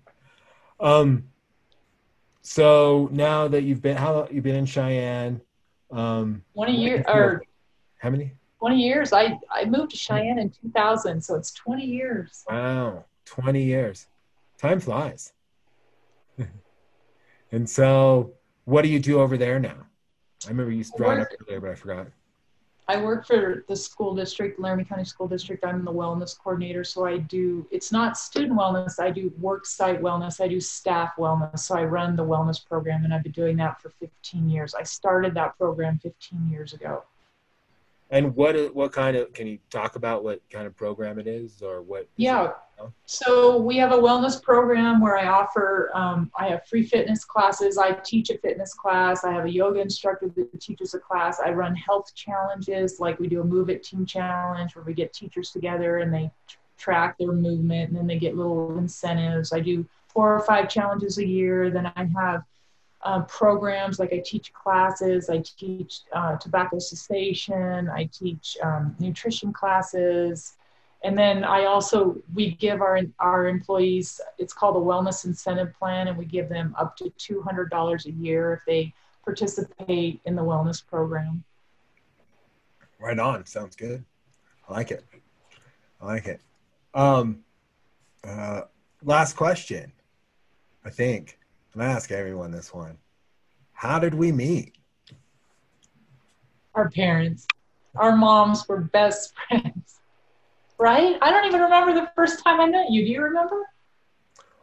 [0.79, 1.25] Um,
[2.41, 5.41] so now that you've been, how long you've been in Cheyenne?
[5.91, 7.43] Um, one a year or
[7.97, 8.33] how many?
[8.59, 9.13] 20 years.
[9.13, 12.43] I, I moved to Cheyenne in 2000, so it's 20 years.
[12.49, 14.07] Wow, 20 years.
[14.57, 15.33] Time flies.
[17.51, 19.85] and so, what do you do over there now?
[20.45, 22.07] I remember you brought up earlier, but I forgot.
[22.87, 25.65] I work for the school district, Laramie County School District.
[25.65, 27.67] I'm the wellness coordinator, so I do.
[27.71, 28.99] It's not student wellness.
[28.99, 30.39] I do work site wellness.
[30.39, 31.59] I do staff wellness.
[31.59, 34.75] So I run the wellness program, and I've been doing that for 15 years.
[34.75, 37.03] I started that program 15 years ago.
[38.11, 41.61] And what what kind of can you talk about what kind of program it is
[41.61, 42.07] or what?
[42.17, 42.51] Yeah.
[43.05, 47.77] So we have a wellness program where I offer um, I have free fitness classes.
[47.77, 49.23] I teach a fitness class.
[49.23, 51.39] I have a yoga instructor that teaches a class.
[51.39, 55.13] I run health challenges like we do a Move It Team Challenge where we get
[55.13, 56.29] teachers together and they
[56.77, 59.53] track their movement and then they get little incentives.
[59.53, 61.69] I do four or five challenges a year.
[61.71, 62.43] Then I have
[63.05, 69.53] um, programs like I teach classes, I teach uh, tobacco cessation, I teach um, nutrition
[69.53, 70.57] classes,
[71.03, 76.07] and then I also we give our our employees it's called a wellness incentive plan,
[76.07, 78.91] and we give them up to two hundred dollars a year if they
[79.23, 81.43] participate in the wellness program.
[82.99, 84.03] Right on, sounds good.
[84.67, 85.05] I like it.
[86.01, 86.41] I like it.
[86.95, 87.43] Um,
[88.23, 88.61] uh,
[89.03, 89.91] last question,
[90.83, 91.37] I think.
[91.75, 92.97] I'm gonna ask everyone this one.
[93.73, 94.75] How did we meet?
[96.73, 97.45] Our parents.
[97.97, 99.99] Our moms were best friends.
[100.77, 101.17] Right?
[101.21, 103.05] I don't even remember the first time I met you.
[103.05, 103.61] Do you remember?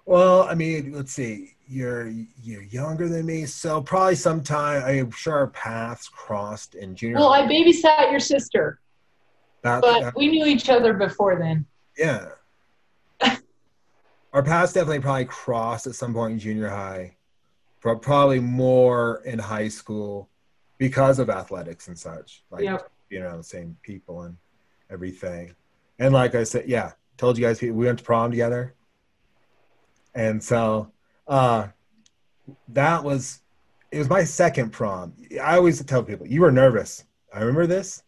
[0.07, 1.55] Well, I mean, let's see.
[1.69, 2.09] You're
[2.43, 7.17] you're younger than me, so probably sometime I'm sure our paths crossed in junior.
[7.17, 8.81] Well, I babysat your sister,
[9.63, 11.67] That- but that- we knew each other before then.
[11.97, 12.29] yeah.
[14.33, 17.17] Our paths definitely probably crossed at some point in junior high,
[17.83, 20.31] but probably more in high school
[20.79, 22.43] because of athletics and such.
[22.51, 22.91] Like Yep.
[23.09, 24.37] being around the same people and
[24.91, 25.55] everything.
[25.99, 28.75] And like I said, yeah, told you guys we went to prom together.
[30.15, 30.93] And so
[31.29, 31.69] uh
[32.69, 33.41] that was
[33.91, 35.13] it was my second prom.
[35.41, 37.05] I always tell people, you were nervous.
[37.33, 38.03] I remember this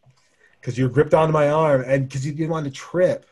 [0.61, 3.27] because you gripped onto my arm and because you didn't want to trip.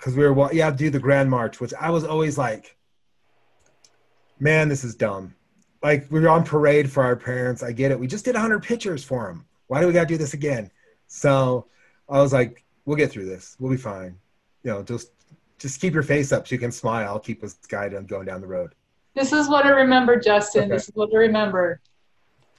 [0.00, 2.38] Because we were, wa- you have to do the Grand March, which I was always
[2.38, 2.74] like,
[4.38, 5.34] man, this is dumb.
[5.82, 7.62] Like we were on parade for our parents.
[7.62, 8.00] I get it.
[8.00, 9.44] We just did 100 pictures for them.
[9.66, 10.70] Why do we got to do this again?
[11.06, 11.66] So
[12.08, 13.56] I was like, we'll get through this.
[13.60, 14.16] We'll be fine.
[14.64, 15.12] You know, just
[15.58, 17.08] just keep your face up so you can smile.
[17.08, 18.74] I'll keep us guided on going down the road.
[19.14, 20.64] This is what I remember, Justin.
[20.64, 20.72] Okay.
[20.72, 21.80] This is what I remember.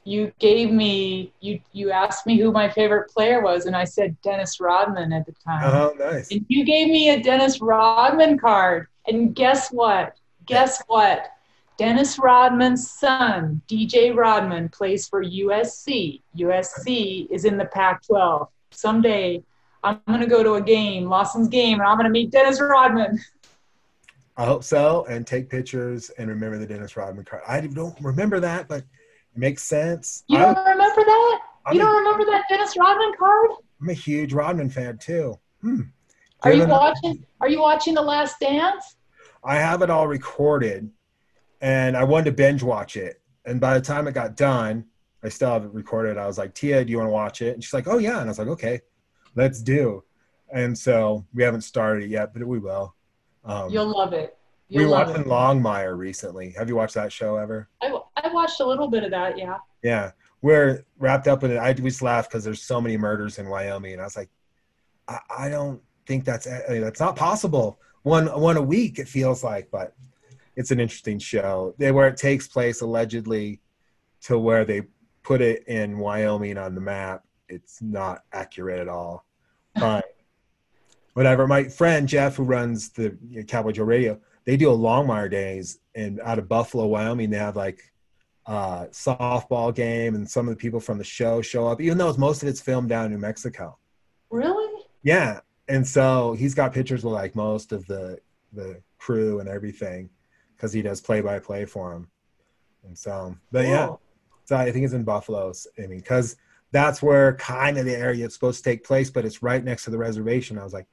[0.03, 4.19] You gave me you you asked me who my favorite player was, and I said
[4.21, 5.63] Dennis Rodman at the time.
[5.63, 6.31] Oh, nice.
[6.31, 8.87] And you gave me a Dennis Rodman card.
[9.07, 10.17] And guess what?
[10.45, 11.27] Guess what?
[11.77, 16.21] Dennis Rodman's son, DJ Rodman, plays for USC.
[16.37, 18.47] USC is in the Pac 12.
[18.71, 19.43] Someday
[19.83, 22.61] I'm going to go to a game, Lawson's game, and I'm going to meet Dennis
[22.61, 23.19] Rodman.
[24.37, 25.05] I hope so.
[25.09, 27.41] And take pictures and remember the Dennis Rodman card.
[27.47, 28.83] I don't remember that, but
[29.35, 30.23] it makes sense.
[30.27, 31.39] You I'm, don't remember that?
[31.65, 33.51] I'm You a- don't remember that Dennis Rodman card?
[33.81, 35.39] I'm a huge Rodman fan too.
[35.61, 35.81] Hmm.
[36.43, 37.23] Are you watching?
[37.39, 38.95] Are you watching The Last Dance?
[39.43, 40.89] I have it all recorded,
[41.61, 43.21] and I wanted to binge watch it.
[43.45, 44.85] And by the time it got done,
[45.23, 46.17] I still have it recorded.
[46.17, 47.53] I was like, Tia, do you want to watch it?
[47.53, 48.19] And she's like, Oh yeah.
[48.19, 48.81] And I was like, Okay,
[49.35, 50.03] let's do.
[50.53, 52.93] And so we haven't started it yet, but we will.
[53.45, 54.37] Um, You'll love it.
[54.71, 55.27] We You'll love watched it.
[55.27, 56.51] Longmire recently.
[56.57, 57.67] Have you watched that show ever?
[57.81, 59.37] I, I watched a little bit of that.
[59.37, 59.57] Yeah.
[59.83, 60.11] Yeah,
[60.41, 61.57] we're wrapped up in it.
[61.57, 64.29] I we just laughed because there's so many murders in Wyoming, and I was like,
[65.07, 67.79] I, I don't think that's I mean, that's not possible.
[68.03, 69.93] One one a week it feels like, but
[70.55, 71.75] it's an interesting show.
[71.77, 73.59] They where it takes place allegedly
[74.21, 74.83] to where they
[75.23, 77.25] put it in Wyoming on the map.
[77.49, 79.25] It's not accurate at all,
[79.75, 80.15] but
[81.13, 81.45] whatever.
[81.45, 85.79] My friend Jeff, who runs the know, Cowboy Joe Radio, they do a Longmire days,
[85.95, 87.81] and out of Buffalo, Wyoming, they have like
[88.45, 92.09] uh, softball game, and some of the people from the show show up, even though
[92.09, 93.77] it's, most of it's filmed down in New Mexico.
[94.29, 94.83] Really?
[95.03, 98.19] Yeah, and so he's got pictures with like most of the
[98.53, 100.09] the crew and everything
[100.55, 102.07] because he does play by play for him.
[102.83, 103.95] And so, but yeah,
[104.45, 105.53] so I think it's in Buffalo.
[105.77, 106.35] I mean, because
[106.71, 109.85] that's where kind of the area it's supposed to take place, but it's right next
[109.85, 110.57] to the reservation.
[110.57, 110.87] I was like,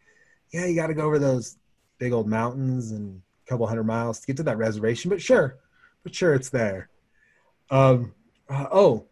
[0.53, 1.57] yeah, you got to go over those
[1.99, 5.09] big old mountains and a couple hundred miles to get to that reservation.
[5.09, 5.59] But sure,
[6.03, 6.91] but sure, it's there.
[7.71, 8.15] Um,
[8.49, 9.07] uh, oh,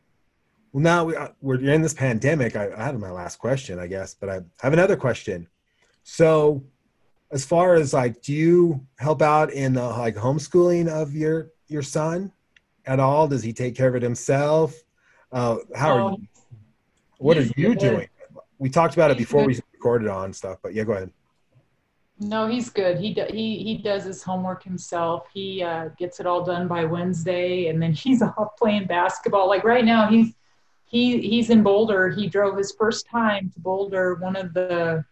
[0.73, 2.57] well, now we, uh, we're in this pandemic.
[2.57, 5.49] I, I had my last question, I guess, but I have another question.
[6.03, 6.65] So,
[7.33, 11.83] as far as like, do you help out in the like homeschooling of your your
[11.83, 12.33] son
[12.87, 13.27] at all?
[13.27, 14.75] Does he take care of it himself?
[15.33, 16.29] Uh, how are Oh, you?
[17.19, 18.09] What are you doing?
[18.59, 21.11] We talked about it before we recorded on stuff, but yeah, go ahead.
[22.19, 22.99] No, he's good.
[22.99, 25.27] He do, he he does his homework himself.
[25.33, 29.49] He uh, gets it all done by Wednesday, and then he's off playing basketball.
[29.49, 30.35] Like right now, he's
[30.87, 32.09] he he's in Boulder.
[32.09, 34.15] He drove his first time to Boulder.
[34.15, 35.05] One of the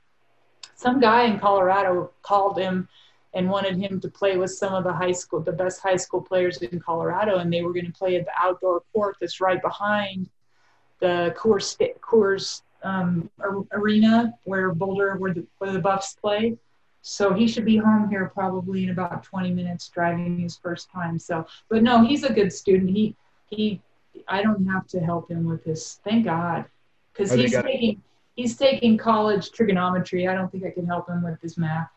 [0.76, 2.88] some guy in Colorado called him
[3.34, 6.22] and wanted him to play with some of the high school, the best high school
[6.22, 9.60] players in Colorado, and they were going to play at the outdoor court that's right
[9.60, 10.30] behind
[11.00, 13.28] the Coors Coors um,
[13.72, 16.56] arena where Boulder, where the, where the Buffs play.
[17.06, 21.18] So he should be home here probably in about 20 minutes driving his first time.
[21.18, 22.96] So, but no, he's a good student.
[22.96, 23.14] He,
[23.50, 23.82] he,
[24.26, 26.00] I don't have to help him with this.
[26.02, 26.64] Thank God.
[27.12, 27.62] Cause Oh, he's it.
[27.62, 28.02] taking,
[28.36, 30.26] he's taking college trigonometry.
[30.28, 31.90] I don't think I can help him with his math.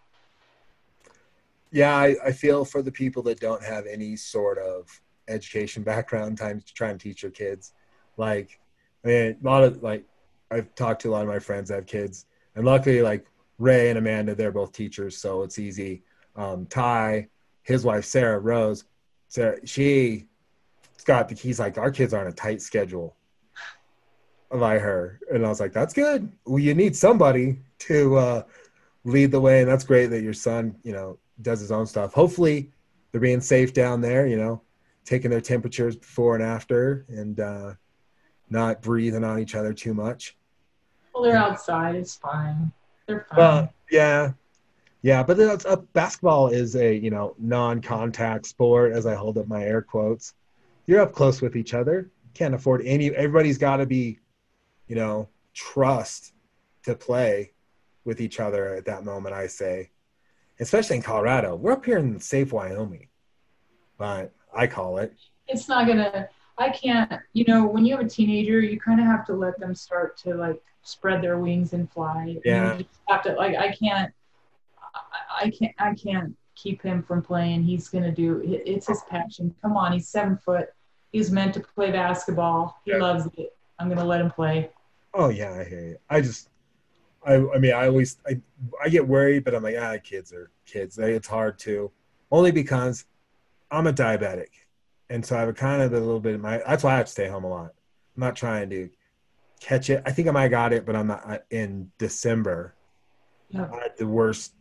[1.71, 4.89] Yeah, I, I feel for the people that don't have any sort of
[5.29, 7.71] education background time to try and teach your kids.
[8.17, 8.59] Like,
[9.05, 10.03] I mean, a lot of like,
[10.51, 13.25] I've talked to a lot of my friends that have kids, and luckily, like
[13.57, 16.03] Ray and Amanda, they're both teachers, so it's easy.
[16.35, 17.27] Um, Ty,
[17.63, 18.85] his wife Sarah Rose,
[19.27, 20.25] Sarah, she's
[21.05, 23.15] got the he's like our kids are on a tight schedule
[24.51, 26.31] by her, and I was like, that's good.
[26.45, 28.43] Well, you need somebody to uh,
[29.03, 32.13] lead the way, and that's great that your son, you know, does his own stuff.
[32.13, 32.71] Hopefully,
[33.11, 34.61] they're being safe down there, you know,
[35.03, 37.73] taking their temperatures before and after, and uh,
[38.49, 40.37] not breathing on each other too much.
[41.13, 41.95] Well, they're outside.
[41.95, 42.71] It's fine.
[43.07, 43.37] They're fine.
[43.37, 44.31] Well, yeah,
[45.01, 48.91] Yeah, but that's, uh, basketball is a you know non-contact sport.
[48.93, 50.33] As I hold up my air quotes,
[50.85, 52.11] you're up close with each other.
[52.33, 53.13] Can't afford any.
[53.15, 54.19] Everybody's got to be,
[54.87, 56.33] you know, trust
[56.83, 57.53] to play
[58.05, 59.33] with each other at that moment.
[59.33, 59.91] I say,
[60.59, 61.55] especially in Colorado.
[61.55, 63.07] We're up here in safe Wyoming,
[63.97, 65.13] but I call it.
[65.47, 66.29] It's not gonna.
[66.57, 67.11] I can't.
[67.33, 70.17] You know, when you have a teenager, you kind of have to let them start
[70.19, 72.37] to like spread their wings and fly.
[72.43, 72.73] Yeah.
[72.77, 73.55] You just have to like.
[73.55, 74.11] I can't.
[74.95, 75.75] I, I can't.
[75.79, 77.63] I can't keep him from playing.
[77.63, 78.41] He's gonna do.
[78.43, 79.53] It's his passion.
[79.61, 80.69] Come on, he's seven foot.
[81.11, 82.81] He's meant to play basketball.
[82.85, 82.97] He Yeah.
[82.97, 83.55] loves it.
[83.79, 84.71] I'm gonna let him play.
[85.13, 85.97] Oh yeah, I hear you.
[86.09, 86.49] I just,
[87.25, 88.39] I, I mean, I always, I,
[88.83, 90.97] I get worried, but I'm like, ah, kids are kids.
[90.99, 91.91] It's hard to,
[92.31, 93.05] only because
[93.71, 94.49] I'm a diabetic,
[95.09, 96.57] and so I have kind of a little bit of my.
[96.65, 97.73] That's why I have to stay home a lot.
[98.15, 98.89] I'm not trying to
[99.59, 100.03] catch it.
[100.05, 102.75] I think I might got it, but I'm not in December.
[103.49, 103.67] Yeah.
[103.71, 104.53] I had the worst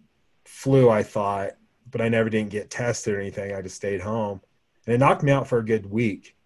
[0.44, 1.52] flu I thought,
[1.90, 3.54] but I never didn't get tested or anything.
[3.54, 4.40] I just stayed home,
[4.86, 6.36] and it knocked me out for a good week,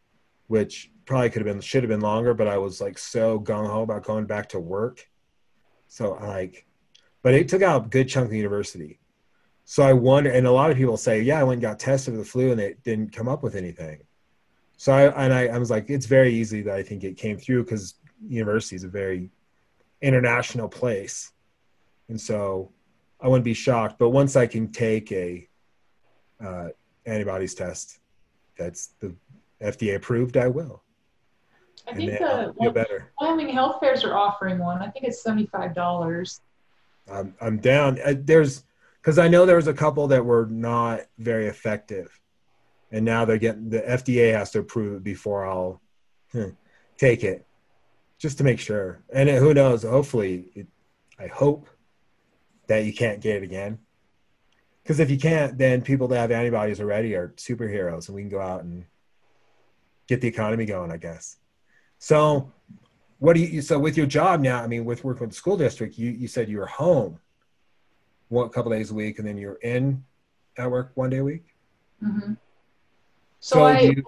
[0.46, 2.34] which probably could have been should have been longer.
[2.34, 5.06] But I was like so gung ho about going back to work,
[5.88, 6.66] so I like,
[7.22, 9.00] but it took out a good chunk of the university.
[9.70, 12.12] So I wonder, and a lot of people say, yeah, I went and got tested
[12.12, 14.00] for the flu, and it didn't come up with anything.
[14.76, 17.38] So I and I, I was like, it's very easy that I think it came
[17.38, 19.30] through because university is a very
[20.02, 21.30] international place,
[22.08, 22.72] and so
[23.20, 23.96] I wouldn't be shocked.
[23.96, 25.48] But once I can take a
[26.44, 26.70] uh,
[27.06, 28.00] antibodies test
[28.58, 29.14] that's the
[29.62, 30.82] FDA approved, I will.
[31.86, 33.04] I think the.
[33.20, 34.82] Wyoming health fairs are offering one.
[34.82, 36.40] I think it's seventy five dollars.
[37.08, 38.00] I'm, I'm down.
[38.04, 38.64] Uh, There's
[39.00, 42.20] because I know there was a couple that were not very effective,
[42.92, 45.80] and now they're getting the FDA has to approve it before I'll
[46.32, 46.50] hmm,
[46.98, 47.46] take it,
[48.18, 49.02] just to make sure.
[49.12, 49.84] And it, who knows?
[49.84, 50.66] Hopefully, it,
[51.18, 51.68] I hope
[52.66, 53.78] that you can't get it again.
[54.82, 58.30] Because if you can't, then people that have antibodies already are superheroes, and we can
[58.30, 58.84] go out and
[60.08, 60.90] get the economy going.
[60.90, 61.36] I guess.
[61.98, 62.52] So,
[63.18, 63.62] what do you?
[63.62, 66.28] So with your job now, I mean, with working with the school district, you you
[66.28, 67.18] said you were home
[68.30, 70.02] one couple days a week, and then you're in
[70.56, 71.44] at work one day a week.
[72.00, 72.32] hmm
[73.40, 74.04] So, I, you-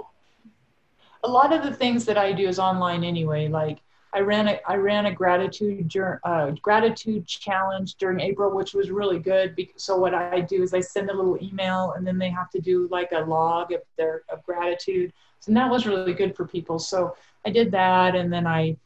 [1.25, 3.49] a lot of the things that I do is online anyway.
[3.49, 3.79] Like
[4.12, 5.95] I ran a I ran a gratitude
[6.25, 9.57] uh, gratitude challenge during April, which was really good.
[9.77, 12.61] So what I do is I send a little email, and then they have to
[12.61, 15.12] do like a log of their of gratitude.
[15.41, 16.79] So that was really good for people.
[16.79, 17.16] So
[17.47, 18.77] I did that, and then I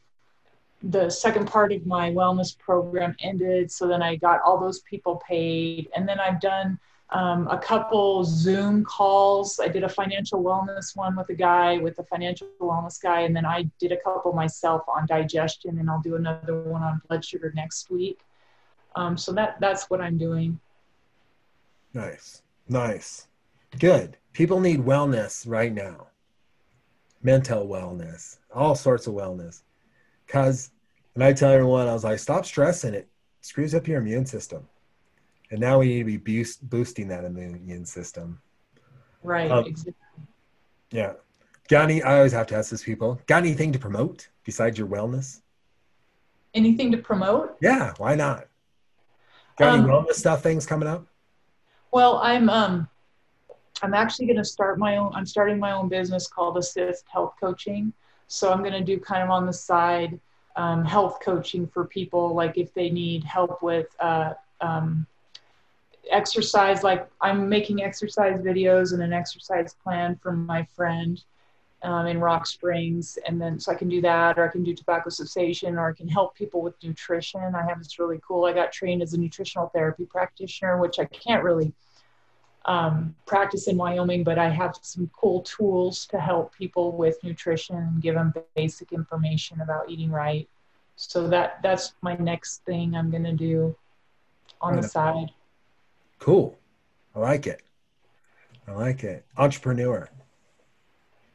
[0.83, 3.71] the second part of my wellness program ended.
[3.71, 8.23] So then I got all those people paid, and then I've done um, a couple
[8.23, 9.59] Zoom calls.
[9.59, 13.35] I did a financial wellness one with a guy, with a financial wellness guy, and
[13.35, 17.23] then I did a couple myself on digestion, and I'll do another one on blood
[17.23, 18.19] sugar next week.
[18.95, 20.59] Um, so that that's what I'm doing.
[21.93, 23.27] Nice, nice,
[23.79, 24.17] good.
[24.33, 26.07] People need wellness right now.
[27.23, 29.61] Mental wellness, all sorts of wellness.
[30.27, 30.71] Cause,
[31.15, 32.93] and I tell everyone, I was like, stop stressing.
[32.93, 33.07] It
[33.41, 34.67] screws up your immune system.
[35.49, 38.41] And now we need to be boost, boosting that immune system.
[39.23, 39.49] Right.
[39.49, 39.93] Um, exactly.
[40.91, 41.13] Yeah.
[41.69, 42.01] Got any?
[42.01, 43.19] I always have to ask these people.
[43.27, 45.41] Got anything to promote besides your wellness?
[46.53, 47.57] Anything to promote?
[47.61, 48.47] Yeah, why not?
[49.57, 51.05] Got any Um, wellness stuff things coming up?
[51.91, 52.87] Well, I'm um,
[53.81, 55.11] I'm actually going to start my own.
[55.13, 57.91] I'm starting my own business called Assist Health Coaching.
[58.27, 60.19] So I'm going to do kind of on the side
[60.55, 65.05] um, health coaching for people, like if they need help with uh, um,
[66.11, 66.83] exercise.
[66.83, 71.23] Like I'm making exercise videos and an exercise plan for my friend
[71.83, 74.73] um, in Rock Springs, and then so I can do that, or I can do
[74.73, 77.53] tobacco cessation, or I can help people with nutrition.
[77.55, 78.45] I have this really cool.
[78.45, 81.71] I got trained as a nutritional therapy practitioner, which I can't really
[82.67, 87.77] um, practice in Wyoming, but I have some cool tools to help people with nutrition
[87.77, 90.47] and give them basic information about eating right.
[90.97, 93.75] So that that's my next thing I'm gonna do
[94.59, 95.31] on the side.
[96.19, 96.57] Cool.
[97.15, 97.61] I like it.
[98.67, 99.25] I like it.
[99.37, 100.09] Entrepreneur.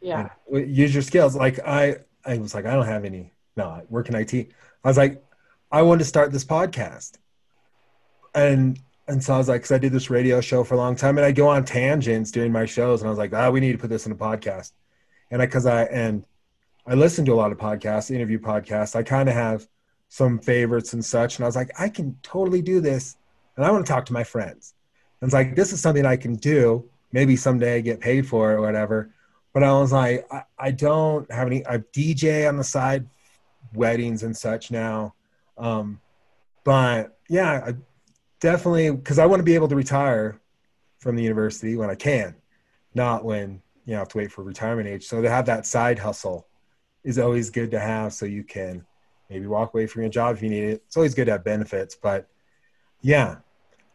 [0.00, 0.30] Yeah.
[0.50, 3.82] know, use your skills like i i was like i don't have any no i
[3.88, 4.32] work in it
[4.84, 5.24] i was like
[5.70, 7.18] i want to start this podcast
[8.34, 10.94] and and so i was like because i did this radio show for a long
[10.94, 13.60] time and i go on tangents during my shows and i was like ah we
[13.60, 14.72] need to put this in a podcast
[15.30, 16.24] and i because i and
[16.86, 19.66] i listen to a lot of podcasts interview podcasts i kind of have
[20.08, 23.16] some favorites and such and i was like i can totally do this
[23.56, 24.74] and i want to talk to my friends
[25.20, 28.52] and it's like this is something i can do maybe someday I get paid for
[28.52, 29.10] it or whatever
[29.52, 31.66] but I was like, I, I don't have any.
[31.66, 33.06] I DJ on the side,
[33.74, 35.14] weddings and such now.
[35.58, 36.00] Um,
[36.64, 37.74] but yeah, I,
[38.42, 40.40] definitely because I want to be able to retire
[40.98, 42.34] from the university when I can,
[42.92, 45.06] not when you know, have to wait for retirement age.
[45.06, 46.48] So to have that side hustle
[47.04, 48.84] is always good to have so you can
[49.30, 50.82] maybe walk away from your job if you need it.
[50.86, 52.28] It's always good to have benefits, but
[53.00, 53.36] yeah,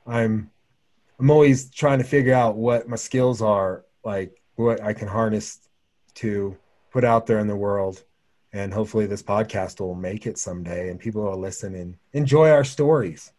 [0.08, 0.50] I'm
[1.20, 5.60] I'm always trying to figure out what my skills are, like what I can harness
[6.16, 6.56] to
[6.92, 8.04] put out there in the world.
[8.54, 12.64] And hopefully this podcast will make it someday and people will listen and enjoy our
[12.64, 13.34] stories.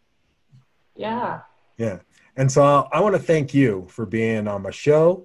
[0.99, 1.43] Yeah.
[1.77, 2.01] Yeah.
[2.37, 5.25] And so I want to thank you for being on my show.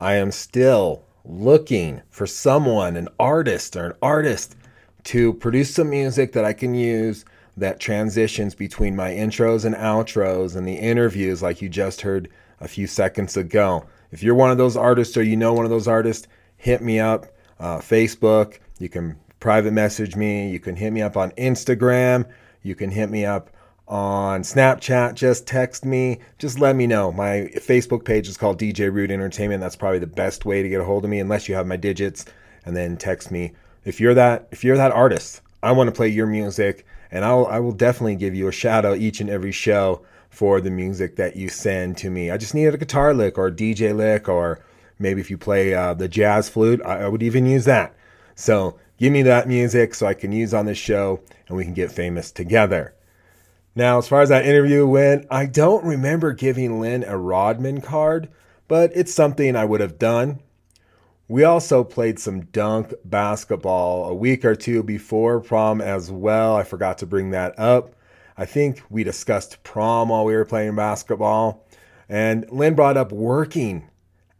[0.00, 4.56] I am still looking for someone, an artist or an artist,
[5.04, 7.26] to produce some music that I can use
[7.58, 12.30] that transitions between my intros and outros and the interviews, like you just heard
[12.60, 13.84] a few seconds ago.
[14.12, 16.26] If you're one of those artists or you know one of those artists,
[16.56, 17.26] hit me up.
[17.58, 20.50] Uh, Facebook, you can private message me.
[20.50, 22.28] You can hit me up on Instagram.
[22.62, 23.50] You can hit me up
[23.88, 27.12] on Snapchat, just text me, just let me know.
[27.12, 29.60] My Facebook page is called DJ Rude Entertainment.
[29.60, 31.76] That's probably the best way to get a hold of me unless you have my
[31.76, 32.24] digits
[32.64, 33.52] and then text me.
[33.84, 37.46] If you're that if you're that artist, I want to play your music and I'll
[37.46, 41.16] I will definitely give you a shout out each and every show for the music
[41.16, 42.30] that you send to me.
[42.30, 44.58] I just needed a guitar lick or a DJ lick or
[44.98, 47.94] maybe if you play uh, the jazz flute, I, I would even use that.
[48.34, 51.74] So give me that music so I can use on this show and we can
[51.74, 52.94] get famous together.
[53.74, 58.30] Now, as far as that interview went, I don't remember giving Lynn a Rodman card,
[58.68, 60.40] but it's something I would have done.
[61.28, 66.56] We also played some dunk basketball a week or two before prom as well.
[66.56, 67.94] I forgot to bring that up.
[68.36, 71.66] I think we discussed prom while we were playing basketball.
[72.08, 73.90] And Lynn brought up working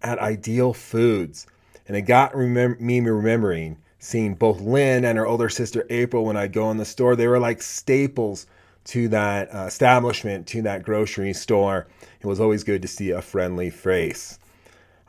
[0.07, 1.47] at Ideal Foods.
[1.89, 6.37] And it got remem- me remembering seeing both Lynn and her older sister April when
[6.37, 7.17] I'd go in the store.
[7.17, 8.47] They were like staples
[8.85, 11.89] to that uh, establishment, to that grocery store.
[12.21, 14.39] It was always good to see a friendly face.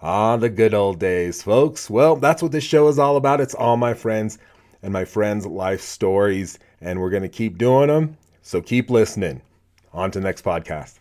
[0.02, 1.90] Ah, the good old days, folks.
[1.90, 3.42] Well, that's what this show is all about.
[3.42, 4.40] It's all my friends
[4.82, 8.18] and my friends' life stories, and we're going to keep doing them.
[8.42, 9.42] So keep listening.
[9.94, 10.96] On to the next podcast.